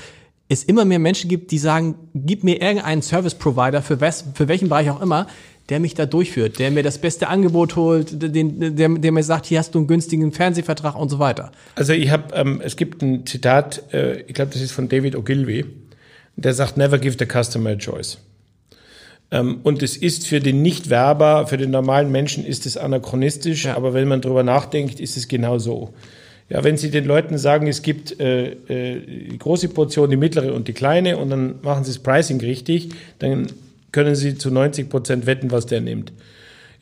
[0.49, 4.49] es immer mehr Menschen gibt, die sagen, gib mir irgendeinen Service Provider für, was, für
[4.49, 5.27] welchen Bereich auch immer,
[5.69, 9.45] der mich da durchführt, der mir das beste Angebot holt, den, der, der mir sagt,
[9.45, 11.51] hier hast du einen günstigen Fernsehvertrag und so weiter.
[11.75, 15.15] Also ich habe, ähm, es gibt ein Zitat, äh, ich glaube, das ist von David
[15.15, 15.65] Ogilvy,
[16.35, 18.17] der sagt, never give the customer a choice.
[19.31, 23.75] Ähm, und es ist für den Nichtwerber, für den normalen Menschen ist es anachronistisch, Ja.
[23.75, 25.93] aber wenn man drüber nachdenkt, ist es genau so.
[26.49, 30.53] Ja, wenn Sie den Leuten sagen, es gibt äh, äh, die große Portion, die mittlere
[30.53, 33.47] und die kleine und dann machen Sie das Pricing richtig, dann
[33.91, 36.11] können Sie zu 90 Prozent wetten, was der nimmt.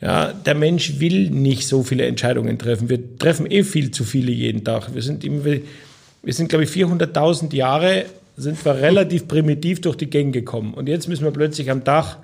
[0.00, 2.88] Ja, der Mensch will nicht so viele Entscheidungen treffen.
[2.90, 4.92] Wir treffen eh viel zu viele jeden Tag.
[4.94, 8.06] Wir sind, immer, wir sind glaube ich, 400.000 Jahre
[8.36, 10.74] sind wir relativ primitiv durch die Gänge gekommen.
[10.74, 12.18] Und jetzt müssen wir plötzlich am Dach,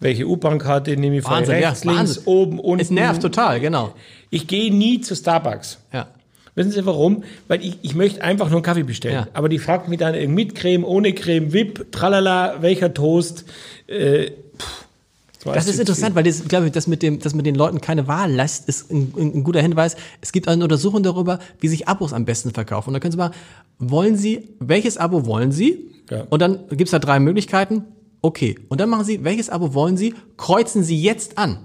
[0.00, 2.22] welche U-Bahn-Karte nehme ich Wahnsinn, ja, rechts, links, Wahnsinn.
[2.24, 2.80] oben, unten.
[2.80, 3.94] Es nervt total, genau.
[4.30, 5.78] Ich gehe nie zu Starbucks.
[5.92, 6.08] Ja.
[6.54, 7.24] Wissen Sie warum?
[7.48, 9.14] Weil ich, ich möchte einfach nur einen Kaffee bestellen.
[9.14, 9.28] Ja.
[9.34, 13.44] Aber die fragt mich dann mit Creme, ohne Creme, Whip, tralala, welcher Toast.
[13.86, 14.86] Äh, pff,
[15.46, 17.80] weiß Das ist interessant, weil das, glaube ich, das mit dem, dass man den Leuten
[17.80, 19.96] keine Wahl lässt, ist ein, ein, guter Hinweis.
[20.20, 22.90] Es gibt eine Untersuchung darüber, wie sich Abos am besten verkaufen.
[22.90, 23.30] Und da können Sie mal,
[23.78, 25.90] wollen Sie, welches Abo wollen Sie?
[26.10, 26.26] Ja.
[26.28, 27.84] Und dann gibt's da drei Möglichkeiten.
[28.22, 28.58] Okay.
[28.68, 30.14] Und dann machen Sie, welches Abo wollen Sie?
[30.36, 31.58] Kreuzen Sie jetzt an.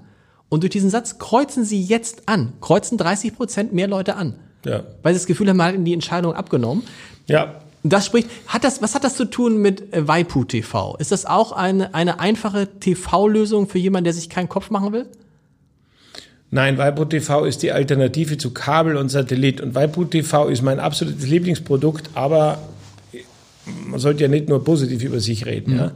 [0.49, 4.35] Und durch diesen Satz kreuzen Sie jetzt an, kreuzen 30 Prozent mehr Leute an.
[4.65, 4.83] Ja.
[5.03, 6.83] Weil sie das Gefühl haben, ihnen die Entscheidung abgenommen.
[7.27, 10.95] Ja, Das spricht, hat das, was hat das zu tun mit äh, Waipu TV?
[10.97, 15.05] Ist das auch eine, eine einfache TV-Lösung für jemanden, der sich keinen Kopf machen will?
[16.49, 19.61] Nein, Waipu TV ist die Alternative zu Kabel und Satellit.
[19.61, 22.59] Und Waipu TV ist mein absolutes Lieblingsprodukt, aber
[23.85, 25.77] man sollte ja nicht nur positiv über sich reden.
[25.77, 25.91] Ja.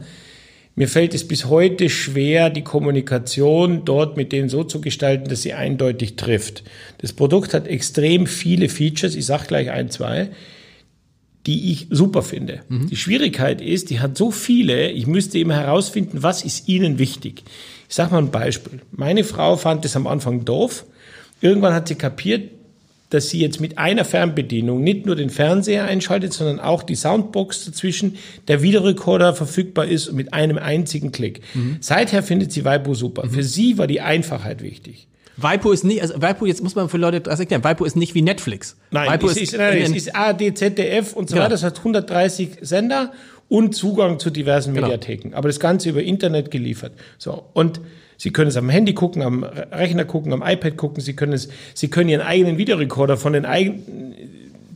[0.76, 5.42] Mir fällt es bis heute schwer, die Kommunikation dort mit denen so zu gestalten, dass
[5.42, 6.62] sie eindeutig trifft.
[6.98, 10.30] Das Produkt hat extrem viele Features, ich sage gleich ein, zwei,
[11.46, 12.60] die ich super finde.
[12.68, 17.44] Die Schwierigkeit ist, die hat so viele, ich müsste immer herausfinden, was ist ihnen wichtig.
[17.88, 18.80] Ich sage mal ein Beispiel.
[18.92, 20.84] Meine Frau fand es am Anfang doof.
[21.40, 22.50] Irgendwann hat sie kapiert,
[23.08, 27.64] dass sie jetzt mit einer Fernbedienung nicht nur den Fernseher einschaltet, sondern auch die Soundbox
[27.64, 31.40] dazwischen, der Videorekorder verfügbar ist mit einem einzigen Klick.
[31.80, 33.28] Seither findet sie Waipu super.
[33.28, 35.08] Für sie war die Einfachheit wichtig.
[35.42, 38.14] Waipu ist nicht, also Waipu, jetzt muss man für Leute das erklären, Waipu ist nicht
[38.14, 38.76] wie Netflix.
[38.90, 41.44] Nein, Waipu es ist, nein, es ist ARD, ZDF und so Genau.
[41.44, 41.54] weiter.
[41.54, 43.12] Das hat 130 Sender
[43.48, 44.86] und Zugang zu diversen Genau.
[44.88, 45.34] Mediatheken.
[45.34, 46.92] Aber das Ganze über Internet geliefert.
[47.18, 47.44] So.
[47.52, 47.80] Und
[48.16, 51.02] Sie können es am Handy gucken, am Rechner gucken, am iPad gucken.
[51.02, 54.14] Sie können es, Sie können Ihren eigenen Videorekorder von den eigenen,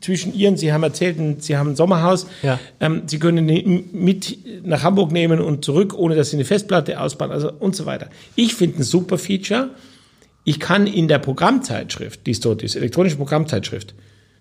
[0.01, 2.27] zwischen Ihren, Sie haben erzählt, Sie haben ein Sommerhaus.
[2.43, 2.59] Ja.
[2.81, 6.99] Ähm, Sie können ihn mit nach Hamburg nehmen und zurück, ohne dass Sie eine Festplatte
[7.01, 8.09] ausbauen, also und so weiter.
[8.35, 9.71] Ich finde ein super Feature.
[10.45, 13.95] Ich kann in der Programmzeitschrift, die es dort ist, elektronische Programmzeitschrift,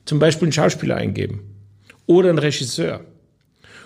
[0.05, 1.41] zum Beispiel einen Schauspieler eingeben
[2.05, 3.01] oder einen Regisseur.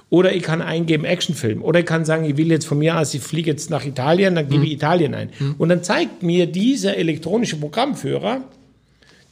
[0.09, 1.61] Oder ich kann eingeben Actionfilm.
[1.61, 4.35] Oder ich kann sagen, ich will jetzt von mir aus, ich fliege jetzt nach Italien,
[4.35, 5.31] dann gebe ich Italien ein.
[5.57, 8.41] Und dann zeigt mir dieser elektronische Programmführer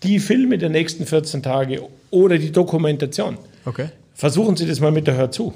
[0.03, 1.81] die Filme der nächsten 14 Tage
[2.11, 3.37] oder die Dokumentation.
[3.63, 3.89] Okay.
[4.13, 5.53] Versuchen Sie das mal mit der Hör zu.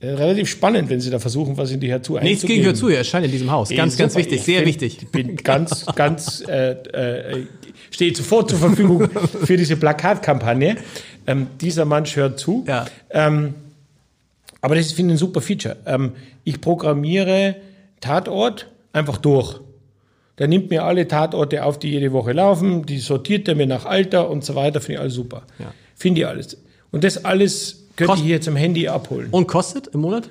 [0.00, 2.74] Äh, Relativ spannend, wenn Sie da versuchen, was in die Hör zu Nichts gegen Hör
[2.74, 3.68] zu, er erscheint in diesem Haus.
[3.68, 4.24] Ganz, ganz Super.
[4.24, 4.98] wichtig, Ich sehr bin, wichtig.
[5.02, 7.46] Ich bin ganz, ganz, äh, äh,
[7.90, 9.08] stehe sofort zur Verfügung
[9.44, 10.76] für diese Plakatkampagne.
[11.26, 12.64] Ähm, dieser Mann hört zu.
[12.66, 12.86] Ja.
[13.10, 13.54] Ähm,
[14.62, 15.76] aber das ist, finde ich, ein super Feature.
[15.86, 16.12] Ähm,
[16.44, 17.56] ich programmiere
[18.00, 19.60] Tatort einfach durch.
[20.38, 23.84] Der nimmt mir alle Tatorte auf, die jede Woche laufen, die sortiert er mir nach
[23.84, 25.42] Alter und so weiter, finde ich alles super.
[25.58, 25.74] Ja.
[25.94, 26.56] Finde ich alles.
[26.90, 29.28] Und das alles könnte Kost- ich hier zum Handy abholen.
[29.30, 30.30] Und kostet im Monat?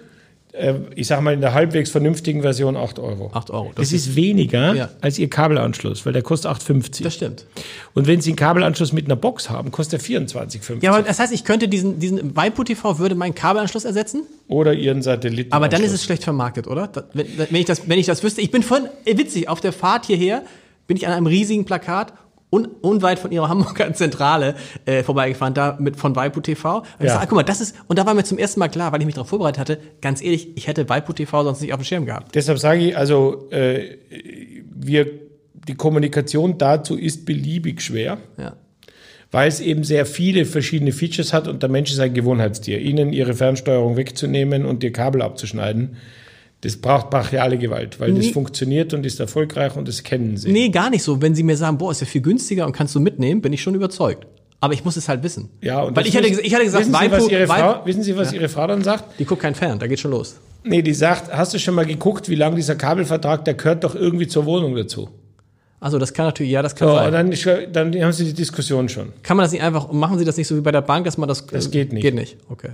[0.52, 3.30] Äh, ich sage mal in der halbwegs vernünftigen Version 8 Euro.
[3.34, 3.72] 8 Euro.
[3.76, 4.90] Das, ist weniger Ja.
[5.00, 7.04] als Ihr Kabelanschluss, weil der kostet 8,50.
[7.04, 7.46] Das stimmt.
[7.94, 10.82] Und wenn Sie einen Kabelanschluss mit einer Box haben, kostet er 24,50.
[10.82, 14.74] Ja, aber das heißt, ich könnte diesen, diesen Waipu TV würde meinen Kabelanschluss ersetzen, Oder
[14.74, 15.54] Ihren Satelliten.
[15.54, 16.90] aber dann ist es schlecht vermarktet, oder?
[17.14, 18.42] Wenn, wenn, ich das, wenn ich das wüsste.
[18.42, 20.42] Ich bin vorhin, äh, witzig, auf der Fahrt hierher
[20.88, 22.12] bin ich an einem riesigen Plakat
[22.52, 26.78] un, unweit von ihrer Hamburger Zentrale äh, vorbeigefahren, da mit von Waipu TV.
[26.80, 27.14] Und ich Ja.
[27.14, 29.00] sag, ah, guck mal, das ist, und da war mir zum ersten Mal klar, weil
[29.02, 31.86] ich mich darauf vorbereitet hatte, ganz ehrlich, ich hätte Waipu TV sonst nicht auf dem
[31.86, 32.34] Schirm gehabt.
[32.36, 33.98] Deshalb sage ich, also äh,
[34.74, 35.08] wir,
[35.68, 38.54] die Kommunikation dazu ist beliebig schwer, Ja.
[39.32, 42.80] weil es eben sehr viele verschiedene Features hat und der Mensch ist ein Gewohnheitstier.
[42.80, 45.98] Ihnen Ihre Fernsteuerung wegzunehmen und Ihr Kabel abzuschneiden,
[46.62, 48.34] das braucht brachiale Gewalt, weil das Nee.
[48.34, 50.52] funktioniert und ist erfolgreich und das kennen Sie.
[50.52, 51.22] Nee, gar nicht so.
[51.22, 53.62] Wenn sie mir sagen, boah, ist ja viel günstiger und kannst du mitnehmen, bin ich
[53.62, 54.28] schon überzeugt.
[54.62, 55.50] Aber ich muss es halt wissen.
[55.62, 58.04] Ja, und Weil das ich ges- ich hatte gesagt, wissen Sie, was Ihre Frau, wissen
[58.04, 59.18] Sie, was Ihre Frau dann sagt?
[59.18, 60.36] die guckt kein Fern, da geht schon los.
[60.66, 63.96] Nee, die sagt, hast du schon mal geguckt, wie lang dieser Kabelvertrag, der gehört doch
[63.96, 65.08] irgendwie zur Wohnung dazu.
[65.80, 67.14] Also das kann natürlich, ja, das kann So, sein.
[67.14, 69.14] dann, dann haben Sie die Diskussion schon.
[69.24, 71.18] Kann man das nicht einfach, machen Sie das nicht so wie bei der Bank, dass
[71.18, 71.48] man das.
[71.48, 72.02] Das geht nicht.
[72.02, 72.72] Geht nicht, okay.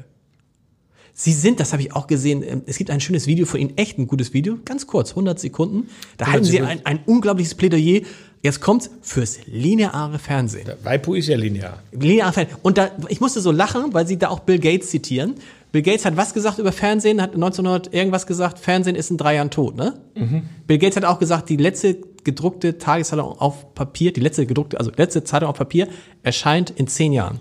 [1.17, 3.77] Sie sind, das habe ich auch gesehen, ähm, es gibt ein schönes Video von Ihnen,
[3.77, 5.87] echt ein gutes Video, ganz kurz, 100 Sekunden.
[6.17, 8.01] Da halten Sie ein, ein unglaubliches Plädoyer.
[8.41, 10.65] Jetzt kommt's fürs lineare Fernsehen.
[10.65, 11.81] Der Waipu ist ja linear.
[11.93, 12.57] Lineare Fernsehen.
[12.63, 15.35] Und da, ich musste so lachen, weil Sie da auch Bill Gates zitieren.
[15.71, 17.21] Bill Gates hat was gesagt über Fernsehen?
[17.21, 19.93] Hat 1900 irgendwas gesagt, Fernsehen ist in drei Jahren tot, ne?
[20.15, 20.43] Mhm.
[20.67, 24.91] Bill Gates hat auch gesagt, die letzte gedruckte Tageszeitung auf Papier, die letzte gedruckte, also
[24.93, 25.87] letzte Zeitung auf Papier
[26.23, 27.39] erscheint in zehn Jahren.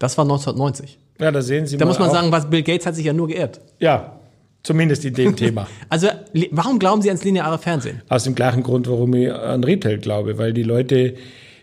[0.00, 0.98] Das war 1990.
[1.20, 3.04] Ja, da sehen Sie Da mal muss man auch- sagen, was Bill Gates hat sich
[3.06, 3.60] ja nur geirrt.
[3.78, 4.18] Ja,
[4.62, 5.66] zumindest in dem Thema.
[5.88, 6.08] Also,
[6.50, 8.02] warum glauben Sie ans lineare Fernsehen?
[8.08, 11.14] Aus dem gleichen Grund, warum ich an Retail glaube, weil die Leute,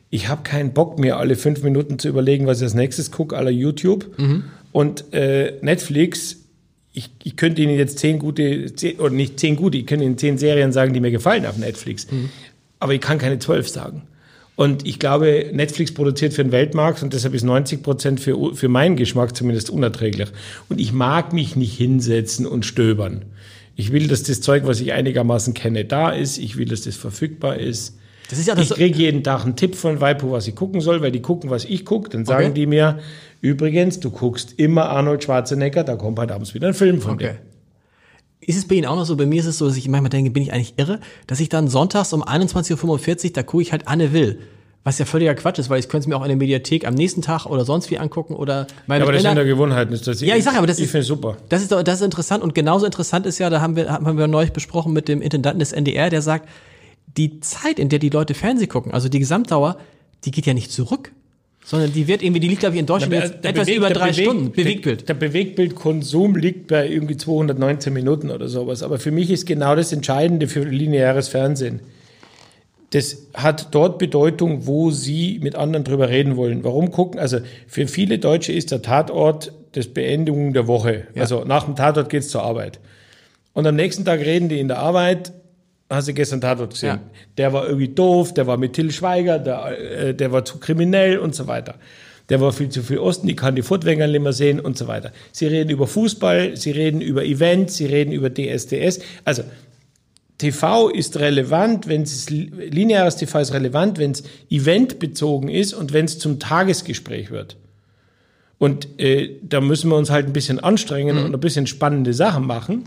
[0.10, 3.36] ich habe keinen Bock mehr, alle fünf Minuten zu überlegen, was ich als nächstes gucke,
[3.38, 4.06] aller YouTube.
[4.72, 6.38] Und äh, Netflix,
[6.94, 10.18] ich, ich könnte Ihnen jetzt zehn gute, zehn, oder nicht zehn gute, ich könnte Ihnen
[10.18, 12.08] zehn Serien sagen, die mir gefallen auf Netflix.
[12.80, 14.04] Aber ich kann keine zwölf sagen.
[14.62, 18.68] Und ich glaube, Netflix produziert für den Weltmarkt und deshalb ist 90 Prozent für, für
[18.70, 20.30] meinen Geschmack zumindest unerträglich.
[20.70, 23.26] Und ich mag mich nicht hinsetzen und stöbern.
[23.76, 26.38] Ich will, dass das Zeug, was ich einigermaßen kenne, da ist.
[26.38, 27.98] Ich will, dass das verfügbar ist.
[28.30, 30.80] Das ist ja das- ich kriege jeden Tag einen Tipp von Waipu, was ich gucken
[30.80, 32.10] soll, weil die gucken, was ich gucke.
[32.10, 32.54] Dann sagen Okay.
[32.54, 33.00] die mir,
[33.42, 37.32] übrigens, du guckst immer Arnold Schwarzenegger, da kommt heute abends wieder ein Film von Okay.
[37.34, 37.51] dir.
[38.42, 39.16] Ist es bei Ihnen auch noch so?
[39.16, 41.50] Bei mir ist es so, dass ich manchmal denke, bin ich eigentlich irre, dass ich
[41.50, 44.40] dann sonntags um 21.45 Uhr, da gucke ich halt Anne Will.
[44.84, 46.96] Was ja völliger Quatsch ist, weil ich könnte es mir auch in der Mediathek am
[46.96, 49.94] nächsten Tag oder sonst wie angucken oder meine Ja, aber das sind ja Gewohnheiten.
[49.94, 51.38] ist Das Ja, ich sag ja, aber das ich ist- super.
[51.50, 54.18] Das ist doch, das ist interessant und genauso interessant ist ja, da haben wir, haben
[54.18, 56.50] wir neulich besprochen mit dem Intendanten des NDR, der sagt,
[57.16, 59.78] die Zeit, in der die Leute Fernsehen gucken, also die Gesamtdauer,
[60.26, 61.12] die geht ja nicht zurück,
[61.64, 63.98] sondern die wird irgendwie, die liegt glaube ich in Deutschland jetzt etwas Beweg- über der
[63.98, 65.00] drei Beweg- Stunden, Bewegtbild.
[65.08, 68.84] Der, der Bewegtbildkonsum liegt bei irgendwie 219 Minuten oder sowas.
[68.84, 71.82] Aber für mich ist genau das Entscheidende für lineares Fernsehen.
[72.92, 76.64] Das hat dort Bedeutung, wo Sie mit anderen drüber reden wollen.
[76.66, 77.20] Warum gucken?
[77.22, 77.38] Also
[77.68, 81.08] für viele Deutsche ist der Tatort das Beendigung der Woche.
[81.16, 82.80] Also nach dem Tatort geht's zur Arbeit.
[83.54, 85.32] Und am nächsten Tag reden die in der Arbeit,
[85.92, 86.90] hast du gestern Tatort gesehen.
[86.90, 87.00] Ja.
[87.38, 91.18] Der war irgendwie doof, der war mit Till Schweiger, der, äh, der war zu kriminell
[91.20, 91.76] und so weiter.
[92.30, 94.88] Der war viel zu viel Osten, ich kann die Furtwänger nicht mehr sehen und so
[94.88, 95.12] weiter.
[95.32, 99.02] Sie reden über Fußball, sie reden über Events, sie reden über DSDS.
[99.26, 99.44] Also
[100.38, 106.06] TV ist relevant, wenn es lineares TV ist relevant, wenn es eventbezogen ist und wenn
[106.06, 107.58] es zum Tagesgespräch wird.
[108.58, 112.46] Und äh, da müssen wir uns halt ein bisschen anstrengen und ein bisschen spannende Sachen
[112.46, 112.86] machen.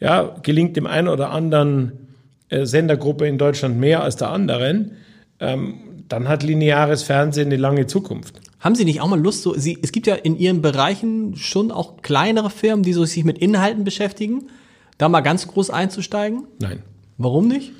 [0.00, 2.07] Ja, gelingt dem einen oder anderen
[2.50, 4.92] Sendergruppe in Deutschland mehr als der anderen,
[5.40, 5.74] ähm,
[6.08, 8.40] dann hat lineares Fernsehen eine lange Zukunft.
[8.60, 11.70] Haben Sie nicht auch mal Lust, so, Sie, es gibt ja in Ihren Bereichen schon
[11.70, 14.48] auch kleinere Firmen, die so sich mit Inhalten beschäftigen,
[14.96, 16.44] da mal ganz groß einzusteigen?
[16.60, 16.82] Nein.
[17.18, 17.72] Warum nicht?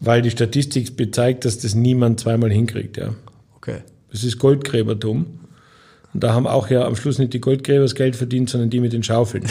[0.00, 3.14] Weil die Statistik bezeigt, dass das niemand zweimal hinkriegt, ja.
[3.56, 3.78] Okay.
[4.10, 5.26] Das ist Goldgräbertum.
[6.18, 8.80] Und da haben auch ja am Schluss nicht die Goldgräber das Geld verdient, sondern die
[8.80, 9.44] mit den Schaufeln.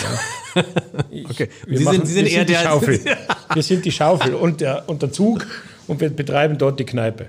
[0.53, 0.63] Ja.
[1.29, 1.47] Okay.
[1.65, 2.99] Wir Sie machen- sind, Sie sind wir eher die der, Schaufel.
[3.53, 5.47] Wir sind die Schaufel und der, und der Zug
[5.87, 7.27] und wir betreiben dort die Kneipe.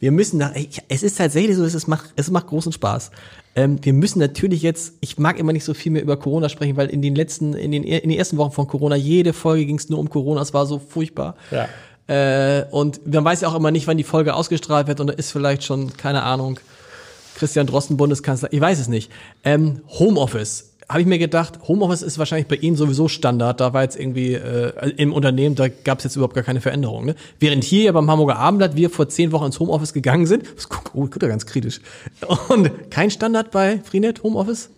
[0.00, 3.12] Wir müssen nach, ich- es ist tatsächlich so, es macht, es macht großen Spaß.
[3.54, 6.76] Ähm, wir müssen natürlich jetzt, ich mag immer nicht so viel mehr über Corona sprechen,
[6.76, 9.76] weil in den letzten, in den, in den ersten Wochen von Corona, jede Folge ging
[9.76, 11.36] es nur um Corona, es war so furchtbar.
[11.52, 11.68] Ja.
[12.12, 15.12] Äh, und man weiß ja auch immer nicht, wann die Folge ausgestrahlt wird und da
[15.12, 16.58] ist vielleicht schon, keine Ahnung,
[17.38, 19.12] Christian Drosten Bundeskanzler, ich weiß es nicht.
[19.44, 20.74] Ähm, Homeoffice.
[20.88, 23.60] Habe ich mir gedacht, Homeoffice ist wahrscheinlich bei Ihnen sowieso Standard.
[23.60, 27.04] Da war jetzt irgendwie äh, im Unternehmen, da gab es jetzt überhaupt gar keine Veränderung.
[27.04, 27.14] Ne?
[27.38, 30.68] Während hier ja beim Hamburger Abendblatt wir vor zehn Wochen ins Homeoffice gegangen sind, das
[30.68, 31.80] guckt, oh, guckt er ganz kritisch.
[32.48, 34.70] Und kein Standard bei Freenet Homeoffice?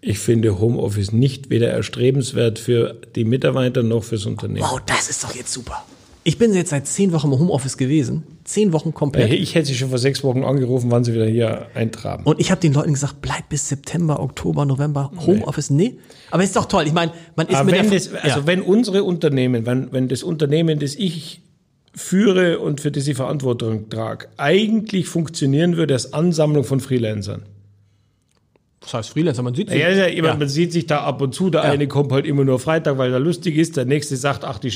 [0.00, 4.60] Ich finde Homeoffice nicht weder erstrebenswert für die Mitarbeiter noch fürs Unternehmen.
[4.60, 5.84] Wow, das ist doch jetzt super.
[6.26, 8.24] Ich bin jetzt seit zehn Wochen im Homeoffice gewesen.
[8.42, 9.32] Zehn Wochen komplett.
[9.32, 12.24] Ich hätte sie schon vor sechs Wochen angerufen, wann sie wieder hier eintraben.
[12.24, 15.70] Und ich habe den Leuten gesagt, bleib bis September, Oktober, November Homeoffice.
[15.70, 15.98] Nee.
[16.32, 16.82] Aber ist doch toll.
[16.84, 20.08] Ich meine, man ist Aber mit wenn der das, also wenn unsere Unternehmen, wenn, wenn
[20.08, 21.42] das Unternehmen, das ich
[21.94, 27.42] führe und für das ich Verantwortung trage, eigentlich funktionieren würde als Ansammlung von Freelancern.
[28.86, 29.78] Das heißt Freelancer, man sieht sie.
[29.78, 30.36] Ja, ja, immer, Ja.
[30.36, 31.50] man sieht sich da ab und zu.
[31.50, 33.76] Der eine kommt halt immer nur Freitag, weil er lustig ist.
[33.76, 34.70] Der nächste sagt, ach, die,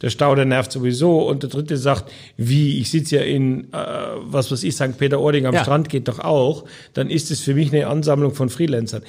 [0.00, 1.18] der Stau, der nervt sowieso.
[1.28, 3.76] Und der dritte sagt, wie, ich sitze ja in, äh,
[4.22, 4.96] was weiß ich, St.
[4.96, 5.62] Peter-Ording am Ja.
[5.62, 6.64] Strand, geht doch auch.
[6.94, 9.02] Dann ist es für mich eine Ansammlung von Freelancern.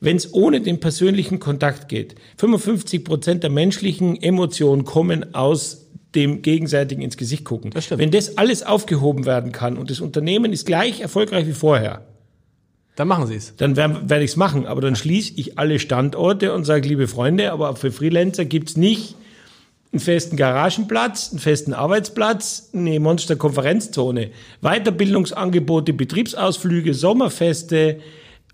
[0.00, 5.82] Wenn es ohne den persönlichen Kontakt geht, 55 Prozent der menschlichen Emotionen kommen aus
[6.14, 7.70] dem gegenseitigen ins Gesicht gucken.
[7.70, 7.90] Das.
[7.90, 12.02] Wenn das alles aufgehoben werden kann und das Unternehmen ist gleich erfolgreich wie vorher,
[12.96, 13.54] Dann machen sie es.
[13.56, 14.66] dann werde werd ich es machen.
[14.66, 19.16] Aber dann schließe ich alle Standorte und sage, liebe Freunde, aber für Freelancer gibt's nicht
[19.92, 24.30] einen festen Garagenplatz, einen festen Arbeitsplatz, eine Monster-Konferenzzone,
[24.60, 28.00] Weiterbildungsangebote, Betriebsausflüge, Sommerfeste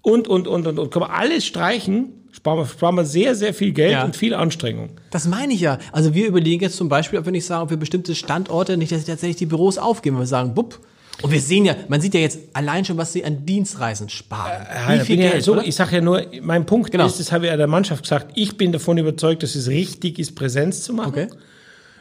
[0.02, 0.90] und, und, und, und, und.
[0.90, 4.04] Kann man alles streichen, sparen wir, sparen wir sehr, sehr viel Geld Ja.
[4.04, 4.90] und viel Anstrengung.
[5.10, 5.78] Das meine ich ja.
[5.92, 8.92] Also wir überlegen jetzt zum Beispiel, ob wir nicht sagen, ob wir bestimmte Standorte nicht
[8.92, 10.78] dass tatsächlich die Büros aufgeben, weil wir sagen, bupp,
[11.22, 14.66] Und wir sehen ja, man sieht ja jetzt allein schon, was sie an Dienstreisen sparen.
[14.74, 17.06] Ja, da bin ja so, ich sage ja nur, mein Punkt Genau.
[17.06, 20.18] ist, das habe ich ja der Mannschaft gesagt, ich bin davon überzeugt, dass es richtig
[20.18, 21.10] ist, Präsenz zu machen.
[21.10, 21.26] Okay.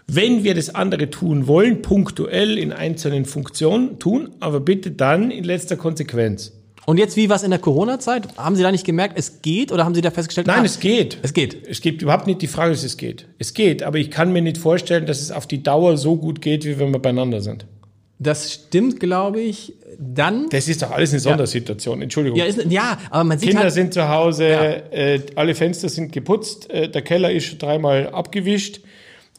[0.07, 5.43] Wenn wir das andere tun wollen, punktuell in einzelnen Funktionen tun, aber bitte dann in
[5.43, 6.53] letzter Konsequenz.
[6.87, 8.27] Und jetzt, wie war es in der Corona-Zeit?
[8.35, 9.71] Haben Sie da nicht gemerkt, es geht?
[9.71, 11.19] Oder haben Sie da festgestellt, Nein, ah, es geht.
[11.21, 11.67] Es geht.
[11.67, 13.27] Es gibt überhaupt nicht die Frage, dass es geht.
[13.37, 16.41] Es geht, aber ich kann mir nicht vorstellen, dass es auf die Dauer so gut
[16.41, 17.67] geht, wie wenn wir beieinander sind.
[18.19, 19.73] Das stimmt, glaube ich.
[19.97, 20.49] Dann.
[20.49, 22.37] Das ist doch alles eine Sondersituation, Entschuldigung.
[22.37, 24.45] Ja, ist, ja, aber man sieht Kinder halt, sind zu Hause,
[24.91, 28.81] äh, alle Fenster sind geputzt, äh, der Keller ist schon dreimal abgewischt.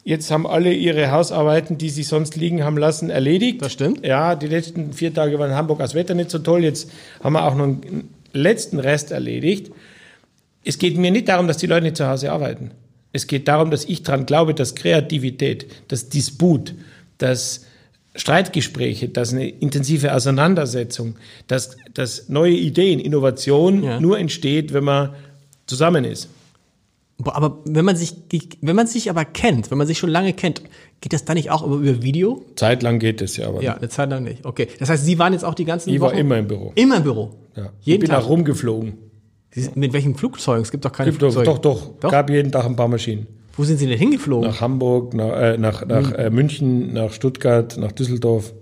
[0.03, 3.61] Jetzt haben alle ihre Hausarbeiten, die sie sonst liegen haben lassen, erledigt.
[3.61, 4.05] Das stimmt.
[4.05, 6.65] Ja, die letzten vier Tage war in Hamburg das Wetter nicht so toll.
[6.65, 6.91] Jetzt
[7.23, 9.71] haben wir auch noch einen letzten Rest erledigt.
[10.65, 12.71] Es geht mir nicht darum, dass die Leute nicht zu Hause arbeiten.
[13.13, 16.75] Es geht darum, dass ich daran glaube, dass Kreativität, dass Disput,
[17.19, 17.67] dass
[18.17, 24.01] Streitgespräche, dass eine intensive Auseinandersetzung, dass, dass neue Ideen, Innovation Ja.
[24.01, 25.11] nur entsteht, wenn man
[25.67, 26.29] zusammen ist.
[27.19, 28.15] Boah, aber wenn man sich,
[28.63, 30.63] wenn man sich aber kennt, wenn man sich schon lange kennt,
[31.03, 32.43] geht das dann nicht auch über, Video?
[32.57, 34.45] Zeitlang geht es ja, aber Ja, eine Zeit lang nicht.
[34.45, 34.69] Okay.
[34.79, 36.73] Das heißt, Sie waren jetzt auch die ganzen ich Wochen war immer im Büro.
[36.77, 37.35] immer im Büro.
[37.57, 37.71] Ja.
[37.81, 38.25] ich Jeden bin Tag.
[38.25, 38.95] auch rumgeflogen.
[39.53, 40.63] Sie sind, mit welchen Flugzeugen?
[40.63, 41.45] Es gibt doch keine Gibt doch, Flugzeuge.
[41.45, 42.11] doch, doch, Doch?
[42.11, 43.27] Gab jeden Tag ein paar Maschinen.
[43.57, 44.49] Wo sind Sie denn hingeflogen?
[44.49, 48.53] Nach Hamburg, nach, äh, nach, nach äh, München, nach Stuttgart, nach Düsseldorf.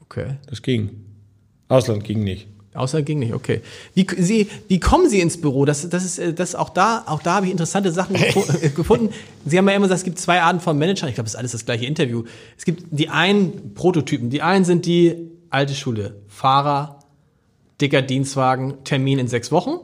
[0.00, 0.36] Okay.
[0.48, 0.90] Das ging.
[1.68, 2.48] Ausland ging nicht.
[2.72, 3.62] Außer ging nicht, okay.
[3.94, 5.64] Wie, Sie, wie kommen Sie ins Büro?
[5.64, 8.14] Das, das ist, äh, das auch da, auch da habe ich interessante Sachen
[8.62, 9.12] äh, gefunden.
[9.44, 11.08] Sie haben ja immer gesagt, es gibt zwei Arten von Managern.
[11.08, 12.22] Ich glaube, das ist alles das gleiche Interview.
[12.56, 14.30] Es gibt die einen Prototypen.
[14.30, 15.16] Die einen sind die
[15.50, 16.22] alte Schule.
[16.28, 17.00] Fahrer,
[17.80, 19.80] dicker Dienstwagen, Termin in sechs Wochen.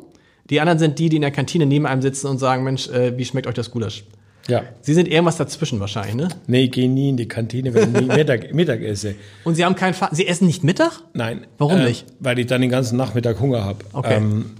[0.49, 3.18] Die anderen sind die, die in der Kantine neben einem sitzen und sagen, Mensch, äh,
[3.18, 4.05] wie schmeckt euch das Gulasch?
[4.49, 4.62] Ja.
[4.80, 6.28] Sie sind irgendwas dazwischen wahrscheinlich, ne?
[6.47, 9.16] Nee, ich gehe nie in die Kantine, wenn ich nie Mittag, Mittag esse.
[9.44, 11.01] Und Sie haben keinen Fahr Sie essen nicht Mittag?
[11.14, 11.47] Nein.
[11.59, 12.07] Warum äh, nicht?
[12.20, 13.78] Weil ich dann den ganzen Nachmittag Hunger habe.
[13.92, 14.16] Okay.
[14.16, 14.53] Ähm,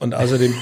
[0.00, 0.52] und außerdem,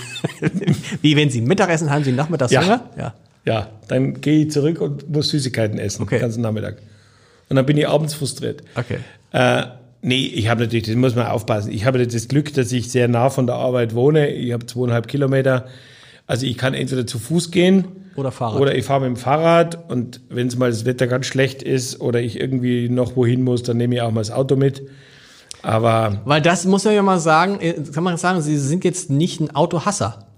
[1.03, 2.63] Wie wenn Sie Mittag essen, haben Sie nachmittags Ja.
[2.63, 2.91] Hunger?
[2.99, 3.15] Ja.
[3.47, 6.17] ja, dann gehe ich zurück und muss Süßigkeiten essen, Okay.
[6.17, 6.77] den ganzen Nachmittag.
[7.49, 8.63] Und dann bin ich abends frustriert.
[8.75, 8.99] Okay.
[9.33, 9.63] Äh,
[10.03, 11.73] nee, ich habe natürlich, das muss man aufpassen.
[11.73, 14.29] Ich habe das Glück, dass ich sehr nah von der Arbeit wohne.
[14.29, 15.67] Ich habe zweieinhalb Kilometer.
[16.31, 18.61] Also ich kann entweder zu Fuß gehen Oder Fahrrad.
[18.61, 22.01] oder ich fahre mit dem Fahrrad und wenn es mal das Wetter ganz schlecht ist
[22.01, 24.81] oder ich irgendwie noch wohin muss, dann nehme ich auch mal das Auto mit.
[25.62, 29.11] Aber Weil das muss man ja mal sagen, äh, kann man sagen, Sie sind jetzt
[29.11, 30.28] nicht ein Autohasser.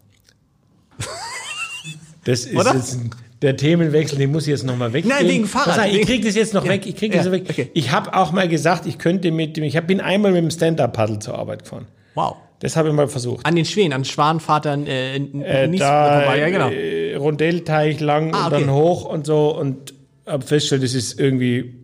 [2.25, 2.75] das ist Oder?
[2.75, 2.99] jetzt
[3.43, 5.15] der Themenwechsel, den muss ich jetzt nochmal weggehen.
[5.15, 5.79] Nein, wegen Fahrrad.
[5.79, 6.87] Auf, ich kriege das jetzt noch Ja, weg.
[6.87, 7.45] Ich ja, weg.
[7.51, 7.71] okay.
[7.75, 11.19] Ich habe auch mal gesagt, ich könnte mit dem, ich bin einmal mit dem Stand-Up-Paddle
[11.19, 11.85] zur Arbeit gefahren.
[12.15, 12.37] Wow.
[12.63, 13.45] Das habe ich mal versucht.
[13.45, 16.69] An den Schwänen, an Schwanvatern, äh, Äh, nicht da vorbei, ja genau.
[16.71, 18.65] äh, Rondellteich lang Ah, und okay.
[18.65, 19.95] dann hoch und so und
[20.27, 21.75] habe festgestellt, das ist irgendwie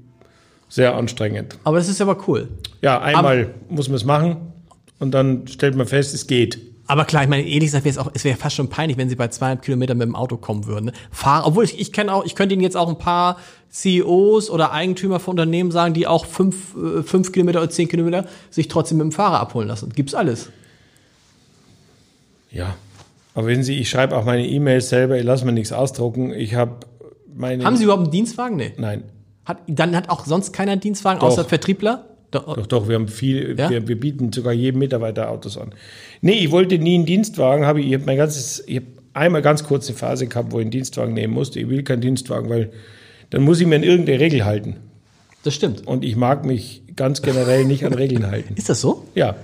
[0.69, 1.59] sehr anstrengend.
[1.65, 2.47] Aber das ist aber cool.
[2.81, 4.37] Ja, einmal muss man es machen
[5.01, 6.61] und dann stellt man fest, es geht.
[6.87, 9.09] Aber klar, ich meine, ehrlich gesagt, wäre es auch, es wäre fast schon peinlich, wenn
[9.09, 10.87] sie bei 200 Kilometern mit dem Auto kommen würden.
[10.87, 10.93] Ne?
[11.11, 13.39] Fahr, obwohl ich, ich kenne auch, ich könnte Ihnen jetzt auch ein paar
[13.71, 18.27] CEOs oder Eigentümer von Unternehmen sagen, die auch fünf, äh, fünf Kilometer oder zehn Kilometer
[18.51, 19.91] sich trotzdem mit dem Fahrer abholen lassen.
[19.93, 20.51] Gibt's alles.
[22.51, 22.77] Ja.
[23.35, 26.33] Aber wissen Sie, ich schreibe auch meine E-Mails selber, ich lasse mir nichts ausdrucken.
[26.33, 26.77] Ich habe
[27.35, 27.65] meine.
[27.65, 28.57] Haben Sie überhaupt einen Dienstwagen?
[28.57, 28.73] Nee.
[28.77, 29.05] Nein.
[29.45, 32.05] Hat, dann hat auch sonst keiner einen Dienstwagen, außer Vertriebler?
[32.31, 32.57] Doch.
[32.57, 33.71] Doch, doch, wir haben viel, Ja?
[33.71, 35.71] wir, wir bieten sogar jedem Mitarbeiter Autos an.
[36.21, 39.41] Nee, ich wollte nie einen Dienstwagen, habe ich, ich habe mein ganzes, ich habe einmal
[39.41, 41.61] ganz kurz eine Phase gehabt, wo ich einen Dienstwagen nehmen musste.
[41.61, 42.71] Ich will keinen Dienstwagen, weil
[43.31, 44.77] dann muss ich mir an irgendeine Regel halten.
[45.43, 45.87] Das stimmt.
[45.87, 48.55] Und ich mag mich ganz generell nicht an Regeln halten.
[48.57, 49.05] Ist das so?
[49.15, 49.37] Ja,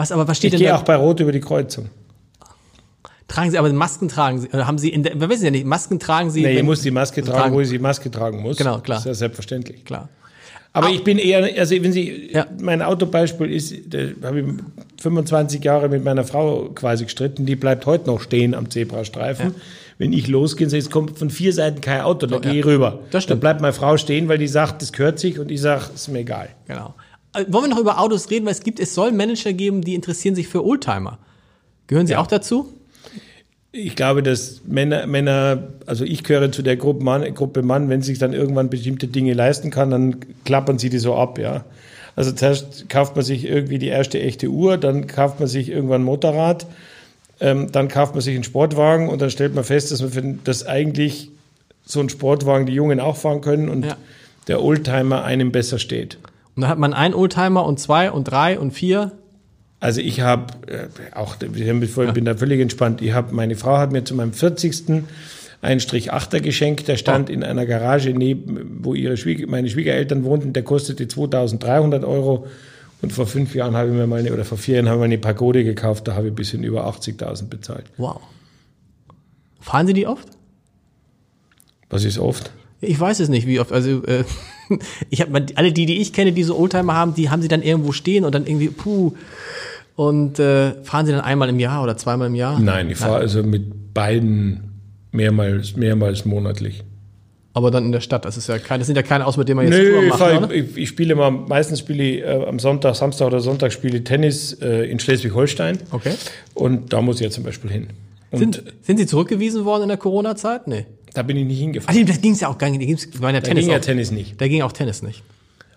[0.00, 0.76] Was aber was steht ich denn gehe da?
[0.76, 1.88] auch bei Rot über die Kreuzung.
[3.28, 5.64] Tragen Sie aber Masken tragen Sie, oder haben Sie in der, wir wissen ja nicht,
[5.64, 6.42] Masken tragen Sie.
[6.42, 7.54] Nee, ich wenn- muss die Maske tragen, tragen.
[7.54, 8.56] wo ich die Maske tragen muss.
[8.56, 8.96] Genau, klar.
[8.96, 9.84] Das ist ja selbstverständlich.
[9.84, 10.08] Klar.
[10.72, 12.46] Aber ich bin eher, also wenn Sie, Ja.
[12.60, 14.46] mein Autobeispiel ist, da habe ich
[15.02, 19.46] 25 Jahre mit meiner Frau quasi gestritten, die bleibt heute noch stehen am Zebrastreifen.
[19.50, 19.54] Ja.
[19.98, 22.50] Wenn ich losgehe und sehe, es kommt von vier Seiten kein Auto, dann Oh, ja.
[22.50, 23.00] gehe ich rüber.
[23.10, 23.32] Das stimmt.
[23.32, 26.08] Dann bleibt meine Frau stehen, weil die sagt, das gehört sich und ich sage, ist
[26.08, 26.48] mir egal.
[26.66, 26.94] Genau.
[27.34, 29.94] Äh, Wollen wir noch über Autos reden, weil es gibt, es soll Manager geben, die
[29.94, 31.18] interessieren sich für Oldtimer.
[31.86, 32.72] Gehören Sie auch dazu?
[33.72, 38.02] Ich glaube, dass Männer, Männer, also ich gehöre zu der Gruppe Mann, Gruppe Mann, wenn
[38.02, 41.64] sich dann irgendwann bestimmte Dinge leisten kann, dann klappern sie die so ab, ja.
[42.16, 46.02] Also zuerst kauft man sich irgendwie die erste echte Uhr, dann kauft man sich irgendwann
[46.02, 46.66] ein Motorrad,
[47.38, 50.22] ähm, dann kauft man sich einen Sportwagen und dann stellt man fest, dass man für,
[50.42, 51.30] dass eigentlich
[51.84, 53.96] so ein Sportwagen die Jungen auch fahren können und Ja.
[54.48, 56.18] der Oldtimer einem besser steht.
[56.54, 59.12] Und dann hat man einen Oldtimer und zwei und drei und vier.
[59.80, 63.00] Also ich habe äh, auch, ich bin da völlig entspannt.
[63.00, 65.04] Ich habe, meine Frau hat mir zu meinem 40.
[65.62, 70.24] einen Strich Achter geschenkt, der stand in einer Garage neben, wo ihre Schwieger, meine Schwiegereltern
[70.24, 72.46] wohnten, der kostete 2300 Euro.
[73.02, 75.00] Und vor fünf Jahren habe ich mir mal eine, oder vor vier Jahren habe ich
[75.00, 77.84] mir eine Pagode gekauft, da habe ich ein bisschen über 80.000 bezahlt.
[77.96, 78.20] Wow.
[79.60, 80.28] Fahren Sie die oft?
[81.88, 82.50] Was ist oft?
[82.80, 83.72] Ich weiß es nicht, wie oft.
[83.72, 84.24] Also äh,
[85.10, 87.62] ich habe alle die, die ich kenne, die so Oldtimer haben, die haben sie dann
[87.62, 89.12] irgendwo stehen und dann irgendwie puh
[89.96, 92.58] und äh, fahren sie dann einmal im Jahr oder zweimal im Jahr?
[92.58, 94.70] Nein, ich fahre also mit beiden
[95.12, 96.82] mehrmals, mehrmals monatlich.
[97.52, 99.48] Aber dann in der Stadt, das ist ja kein, das sind ja keine aus, mit
[99.48, 100.54] denen man jetzt Nö, Tour ich, macht, fahr, oder?
[100.54, 104.04] ich, ich spiele mal, meistens spiele ich äh, am Sonntag, Samstag oder Sonntag spiele ich
[104.04, 105.78] Tennis äh, in Schleswig-Holstein.
[105.90, 106.14] Okay.
[106.54, 107.88] Und da muss ich ja zum Beispiel hin.
[108.32, 110.68] Sind, sind Sie zurückgewiesen worden in der Corona-Zeit?
[110.68, 110.86] Nee.
[111.14, 111.98] da bin ich nicht hingefahren.
[112.02, 112.80] Ach, da ging es ja auch gar nicht.
[112.80, 113.82] Da ging's- war ja Da Tennis ging ja auch.
[113.82, 114.40] Tennis nicht.
[114.40, 115.22] Da ging auch Tennis nicht.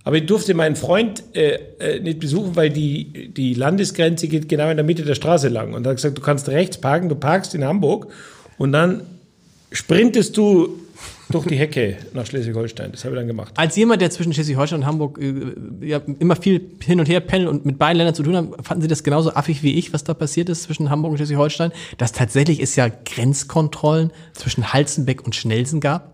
[0.04, 4.70] Aber ich durfte meinen Freund äh, äh, nicht besuchen, weil die, die Landesgrenze geht genau
[4.70, 5.74] in der Mitte der Straße lang.
[5.74, 8.08] Und er hat gesagt, du kannst rechts parken, du parkst in Hamburg
[8.58, 9.02] und dann
[9.72, 10.78] sprintest du
[11.30, 12.92] durch die Hecke nach Schleswig-Holstein.
[12.92, 13.54] Das habe ich dann gemacht.
[13.58, 15.54] Als jemand, der zwischen Schleswig-Holstein und Hamburg äh,
[15.88, 18.82] ja, immer viel hin und her pendelt und mit beiden Ländern zu tun hat, fanden
[18.82, 21.72] Sie das genauso affig wie ich, was da passiert ist zwischen Hamburg und Schleswig-Holstein?
[21.98, 26.14] Dass tatsächlich es ja Grenzkontrollen zwischen Halzenbeck und Schnelsen gab?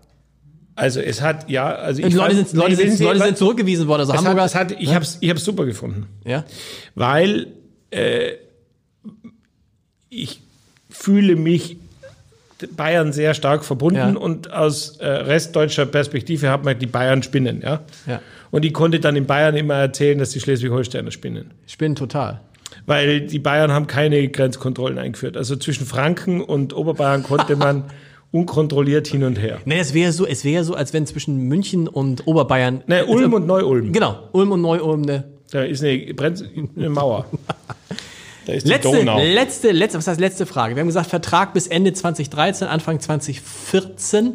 [0.76, 3.36] Also es hat, ja, also Und ich Leute fand- sind, Leute, Nee, sind, Leute sind
[3.38, 4.00] zurückgewiesen worden.
[4.00, 4.46] Also es hat, Hamburger.
[4.46, 6.06] es hat, ich habe es ich hab's super gefunden.
[6.24, 6.44] ja?
[6.94, 7.48] weil
[7.90, 8.32] äh,
[10.08, 10.40] ich
[10.88, 11.76] fühle mich
[12.76, 14.16] Bayern sehr stark verbunden Ja.
[14.16, 17.80] und aus äh, restdeutscher Perspektive hat man die Bayern spinnen, ja?
[18.06, 18.20] Ja.
[18.50, 21.52] Und ich konnte dann in Bayern immer erzählen, dass die Schleswig-Holsteiner spinnen.
[21.66, 22.40] Spinnen total.
[22.86, 25.36] Weil die Bayern haben keine Grenzkontrollen eingeführt.
[25.36, 27.84] Also zwischen Franken und Oberbayern konnte man
[28.32, 29.58] unkontrolliert hin und her.
[29.64, 32.82] Nee, es wäre so, es wäre so, als wenn zwischen München und Oberbayern.
[32.86, 33.92] Ne, Ulm und Neu-Ulm.
[33.92, 35.24] Genau, Ulm und Neu-Ulm, ne?
[35.50, 36.44] Da ist eine, Brenz-
[36.76, 37.26] eine Mauer.
[38.50, 39.22] Da ist die Letzte, Donau.
[39.22, 40.74] letzte, letzte, was heißt letzte Frage?
[40.74, 44.32] Wir haben gesagt, Vertrag bis Ende 2013, Anfang 2014.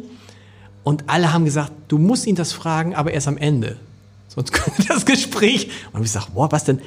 [0.84, 3.76] Und alle haben gesagt, du musst ihn das fragen, aber erst am Ende.
[4.28, 5.68] Sonst kommt das Gespräch.
[5.92, 6.80] Und ich sage, boah, was denn?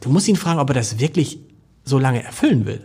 [0.00, 1.38] Du musst ihn fragen, ob er das wirklich
[1.84, 2.80] so lange erfüllen will.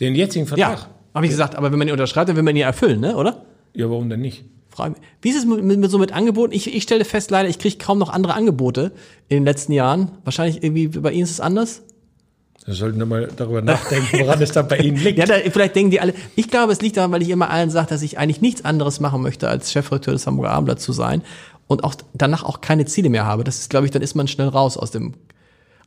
[0.00, 0.78] Den jetzigen Vertrag.
[0.78, 3.14] Ja, habe ich gesagt, aber wenn man ihn unterschreibt, dann will man ihn erfüllen, ne?
[3.14, 3.44] oder?
[3.74, 4.44] ja, warum denn nicht?
[4.74, 6.52] Frage, wie ist es mit, mit, mit so mit Angeboten?
[6.52, 8.92] Ich, ich stelle fest, leider, ich kriege kaum noch andere Angebote
[9.28, 10.10] in den letzten Jahren.
[10.24, 11.82] Wahrscheinlich irgendwie bei Ihnen ist es anders.
[12.64, 15.18] Wir sollten wir mal darüber nachdenken, woran es da bei Ihnen liegt.
[15.24, 17.70] Ja, da, vielleicht denken die alle, ich glaube, es liegt daran, weil ich immer allen
[17.70, 21.22] sage, dass ich eigentlich nichts anderes machen möchte, als Chefredakteur des Hamburger Abendblatts zu sein
[21.66, 23.44] und auch danach auch keine Ziele mehr habe.
[23.44, 25.14] Das ist, glaube ich, dann ist man schnell raus aus dem.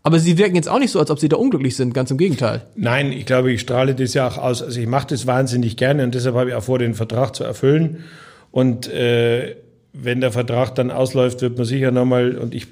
[0.04, 2.18] Aber Sie wirken jetzt auch nicht so, als ob Sie da unglücklich sind, ganz im
[2.18, 2.62] Gegenteil.
[2.76, 4.62] Nein, ich glaube, ich strahle das ja auch aus.
[4.62, 7.44] Also ich mache das wahnsinnig gerne und deshalb habe ich auch vor, den Vertrag zu
[7.44, 8.06] erfüllen.
[8.58, 9.56] Und äh,
[9.94, 12.66] wenn der Vertrag dann ausläuft, wird man sicher nochmal, und ich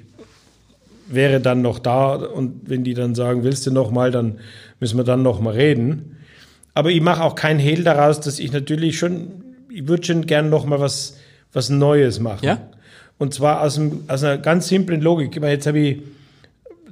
[1.06, 4.40] wäre dann noch da und wenn die dann sagen, willst du noch mal, dann
[4.80, 6.16] müssen wir dann noch mal reden.
[6.74, 9.28] Aber ich mache auch keinen Hehl daraus, dass ich natürlich schon,
[9.70, 11.18] ich würde schon gern noch mal was,
[11.52, 12.46] was Neues machen.
[12.46, 12.68] Ja?
[13.18, 15.36] Und zwar aus, einem, aus einer ganz simplen Logik.
[15.36, 16.02] Ich meine, Jetzt habe ich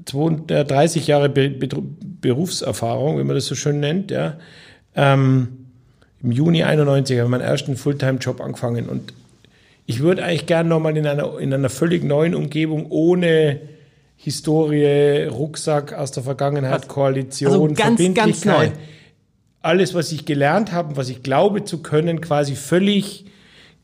[0.05, 1.67] 32 30 Jahre Be Be
[2.21, 4.13] Berufserfahrung, wie man das so schön nennt.
[4.13, 4.39] Ja.
[4.95, 5.64] Ähm,
[6.25, 9.13] Im Juni 91 habe ich meinen ersten Fulltime-Job angefangen und
[9.85, 13.61] ich würde eigentlich gern nochmal in einer, in einer völlig neuen Umgebung ohne
[14.17, 18.77] Historie, Rucksack aus der Vergangenheit, Koalition, Also ganz, ganz Verbindlichkeit, neu.
[19.61, 23.27] alles, was ich gelernt habe, und was ich glaube zu können, quasi völlig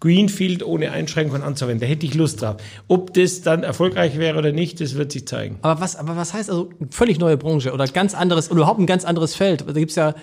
[0.00, 1.80] Greenfield ohne Einschränkungen anzuwenden.
[1.80, 2.56] Da hätte ich Lust drauf.
[2.88, 5.58] Ob das dann erfolgreich wäre oder nicht, das wird sich zeigen.
[5.60, 8.86] Aber was, aber was heißt also völlig neue Branche oder ganz anderes oder überhaupt ein
[8.86, 9.66] ganz anderes Feld?
[9.68, 10.14] Da gibt's ja,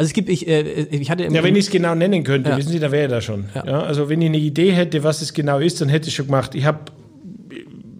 [0.00, 2.56] also es gibt, ich, äh, ich hatte Ja, wenn ich es genau nennen könnte, Ja.
[2.56, 3.50] wissen Sie, da wäre ich da schon.
[3.54, 3.66] Ja.
[3.66, 3.82] Ja.
[3.82, 6.24] also wenn ich eine Idee hätte, was es genau ist, dann hätte ich es schon
[6.26, 6.54] gemacht.
[6.54, 6.78] Ich habe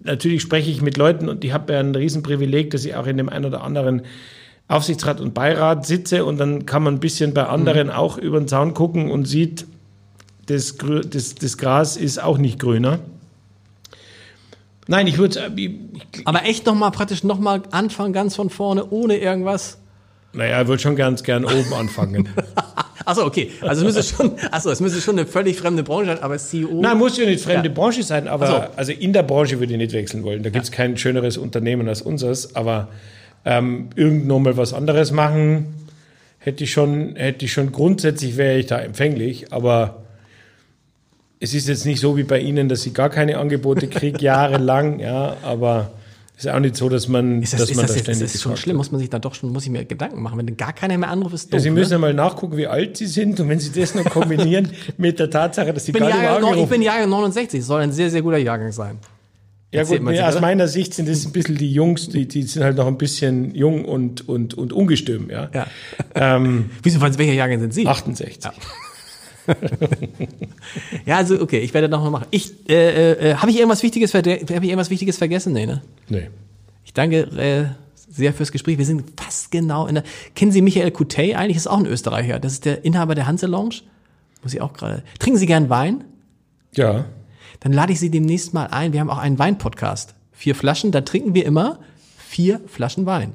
[0.03, 3.19] natürlich spreche ich mit Leuten und ich habe ja ein Riesenprivileg, dass ich auch in
[3.19, 4.01] dem einen oder anderen
[4.67, 7.93] Aufsichtsrat und Beirat sitze und dann kann man ein bisschen bei anderen Mhm.
[7.93, 9.67] auch über den Zaun gucken und sieht,
[10.47, 10.77] das,
[11.11, 13.01] das, das Gras ist auch nicht grüner.
[14.89, 15.71] Nein, ich würde ich,
[16.25, 19.80] aber echt nochmal praktisch nochmal anfangen, ganz von vorne, ohne irgendwas.
[20.33, 22.29] Naja, ich würde schon ganz gern oben anfangen.
[23.05, 23.51] Achso, okay.
[23.63, 26.81] Also es müsste schon, achso, es müsste schon eine völlig fremde Branche sein, aber CEO.
[26.81, 27.75] Nein, muss ja nicht fremde Ja.
[27.75, 28.77] Branche sein, aber so.
[28.77, 30.43] also in der Branche würde ich nicht wechseln wollen.
[30.43, 32.89] Da gibt es kein schöneres Unternehmen als unseres, aber
[33.45, 35.75] ähm, irgend noch mal was anderes machen,
[36.39, 40.03] hätte ich schon, hätte ich schon grundsätzlich wäre ich da empfänglich, aber
[41.41, 45.01] es ist jetzt nicht so wie bei Ihnen, dass ich gar keine Angebote kriege, jahrelang,
[45.01, 45.91] ja, aber
[46.45, 48.17] ist auch nicht so, dass man, ist das, dass ist man das, da jetzt, das
[48.17, 48.79] ständig ist schon schlimm, wird.
[48.79, 50.39] muss man sich dann doch schon, muss ich mir Gedanken machen.
[50.39, 51.63] Wenn gar keiner mehr anruft, ist Ja, doof.
[51.63, 51.95] Sie müssen ne?
[51.95, 55.31] ja mal nachgucken, wie alt Sie sind und wenn Sie das noch kombinieren mit der
[55.31, 58.23] Tatsache, dass Sie gar nicht mehr Jahrgang, ich bin Jahrgang 69, soll ein sehr, sehr
[58.23, 58.99] guter Jahrgang sein.
[59.73, 62.43] Ja Erzählt gut, nee, aus meiner Sicht sind es ein bisschen die Jungs, die, die
[62.43, 65.49] sind halt noch ein bisschen jung und, und, und ungestüm, ja.
[65.55, 65.67] Ja.
[66.17, 67.87] Ähm, Wieso, von welcher Jahrgang sind Sie?
[67.87, 68.39] 68.
[68.43, 68.53] Ja,
[71.07, 72.27] also okay, ich werde noch mal machen.
[72.31, 75.53] Ich, äh, äh, habe ich irgendwas Wichtiges, habe ich irgendwas Wichtiges vergessen?
[75.53, 75.83] Nee, ne?
[76.09, 76.29] Nee.
[76.85, 78.79] Ich danke äh, sehr fürs Gespräch.
[78.79, 80.05] Wir sind fast genau in der.
[80.35, 81.57] Kennen Sie Michael Coutet eigentlich?
[81.57, 82.39] Ist auch ein Österreicher.
[82.39, 83.77] Das ist der Inhaber der Hanse Lounge.
[84.43, 85.03] Muss ich auch gerade.
[85.19, 86.05] Trinken Sie gern Wein?
[86.75, 87.05] Ja.
[87.61, 88.93] Dann lade ich Sie demnächst mal ein.
[88.93, 90.15] Wir haben auch einen Wein-Podcast.
[90.33, 91.79] Vier Flaschen, da trinken wir immer
[92.17, 93.35] vier Flaschen Wein.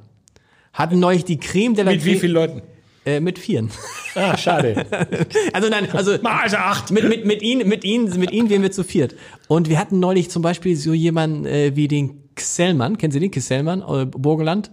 [0.74, 2.62] Hatten neulich die Creme de la Mit wie Creme- vielen Leuten?
[3.06, 3.70] Äh, mit vieren.
[4.16, 4.86] Ah, schade.
[5.54, 6.90] Also nein, also also acht.
[6.92, 9.16] mit, mit, mit ihnen, mit ihnen, mit ihnen wären wir zu viert.
[9.48, 13.32] Und wir hatten neulich zum Beispiel so jemanden äh, wie den Xellmann, kennen Sie den
[13.32, 14.72] Xellmann, äh, Burgenland?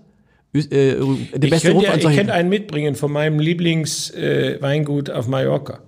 [0.55, 1.05] Äh, der
[1.45, 5.29] Ich beste könnte, Ruf ja, ich könnte einen mitbringen von meinem Lieblingsweingut äh, Weingut auf
[5.29, 5.81] Mallorca.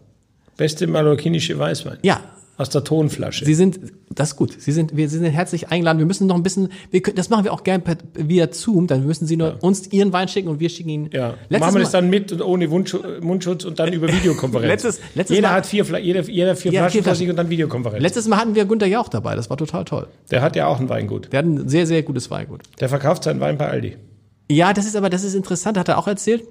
[0.57, 1.99] Beste mallorquinische Weißwein.
[2.03, 2.23] Ja,
[2.57, 3.45] Aus der Tonflasche.
[3.45, 3.81] Sie sind,
[4.11, 4.55] das ist gut.
[4.61, 5.99] Sie sind, wir Sie sind herzlich eingeladen.
[5.99, 8.87] Wir müssen noch ein bisschen, wir können, das machen wir auch gern per, via Zoom.
[8.87, 11.11] Dann müssen Sie nur uns Ihren Wein schicken und wir schicken ihn.
[11.13, 11.35] ja.
[11.49, 14.69] Letztes Machen wir das dann mit und ohne Mundschutz, Mundschutz und dann über Videokonferenz.
[14.85, 17.31] Letztes- letztes jeder Mal- hat vier, Fla jeder, jeder vier Ja, Flaschen vier Flaschen.
[17.31, 18.01] und dann Videokonferenz.
[18.03, 19.35] Letztes Mal hatten wir Günter Jauch dabei.
[19.35, 20.07] Das war total toll.
[20.31, 21.33] Der hat ja auch ein Weingut.
[21.33, 22.61] Der hat ein sehr, sehr gutes Weingut.
[22.79, 23.97] Der verkauft seinen Wein bei Aldi.
[24.51, 26.45] Ja, das ist aber, das ist interessant, hat er auch erzählt.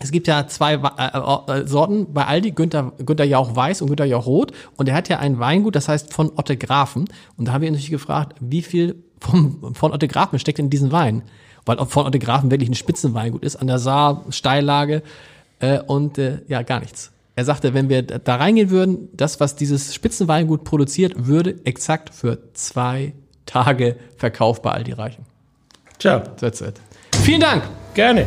[0.00, 3.88] Es gibt ja zwei Wa- äh, äh, Sorten bei Aldi, Günther, Günther Jauch Weiß und
[3.88, 4.52] Günther Jauch Rot.
[4.76, 7.06] Und er hat ja ein Weingut, das heißt von Otte Grafen.
[7.36, 10.68] Und da haben wir ihn natürlich gefragt, wie viel vom, von Otte Grafen steckt in
[10.70, 11.22] diesen Wein?
[11.64, 15.02] Weil von Otte Grafen wirklich ein Spitzenweingut ist, an der Saar, Steillage
[15.60, 17.12] äh, und äh, ja, gar nichts.
[17.36, 22.38] Er sagte, wenn wir da reingehen würden, das, was dieses Spitzenweingut produziert, würde exakt für
[22.52, 23.12] zwei
[23.46, 25.24] Tage Verkauf bei Aldi reichen.
[25.98, 26.20] Ciao.
[26.38, 26.74] That's it.
[27.22, 27.62] Vielen Dank!
[27.94, 28.26] Gerne.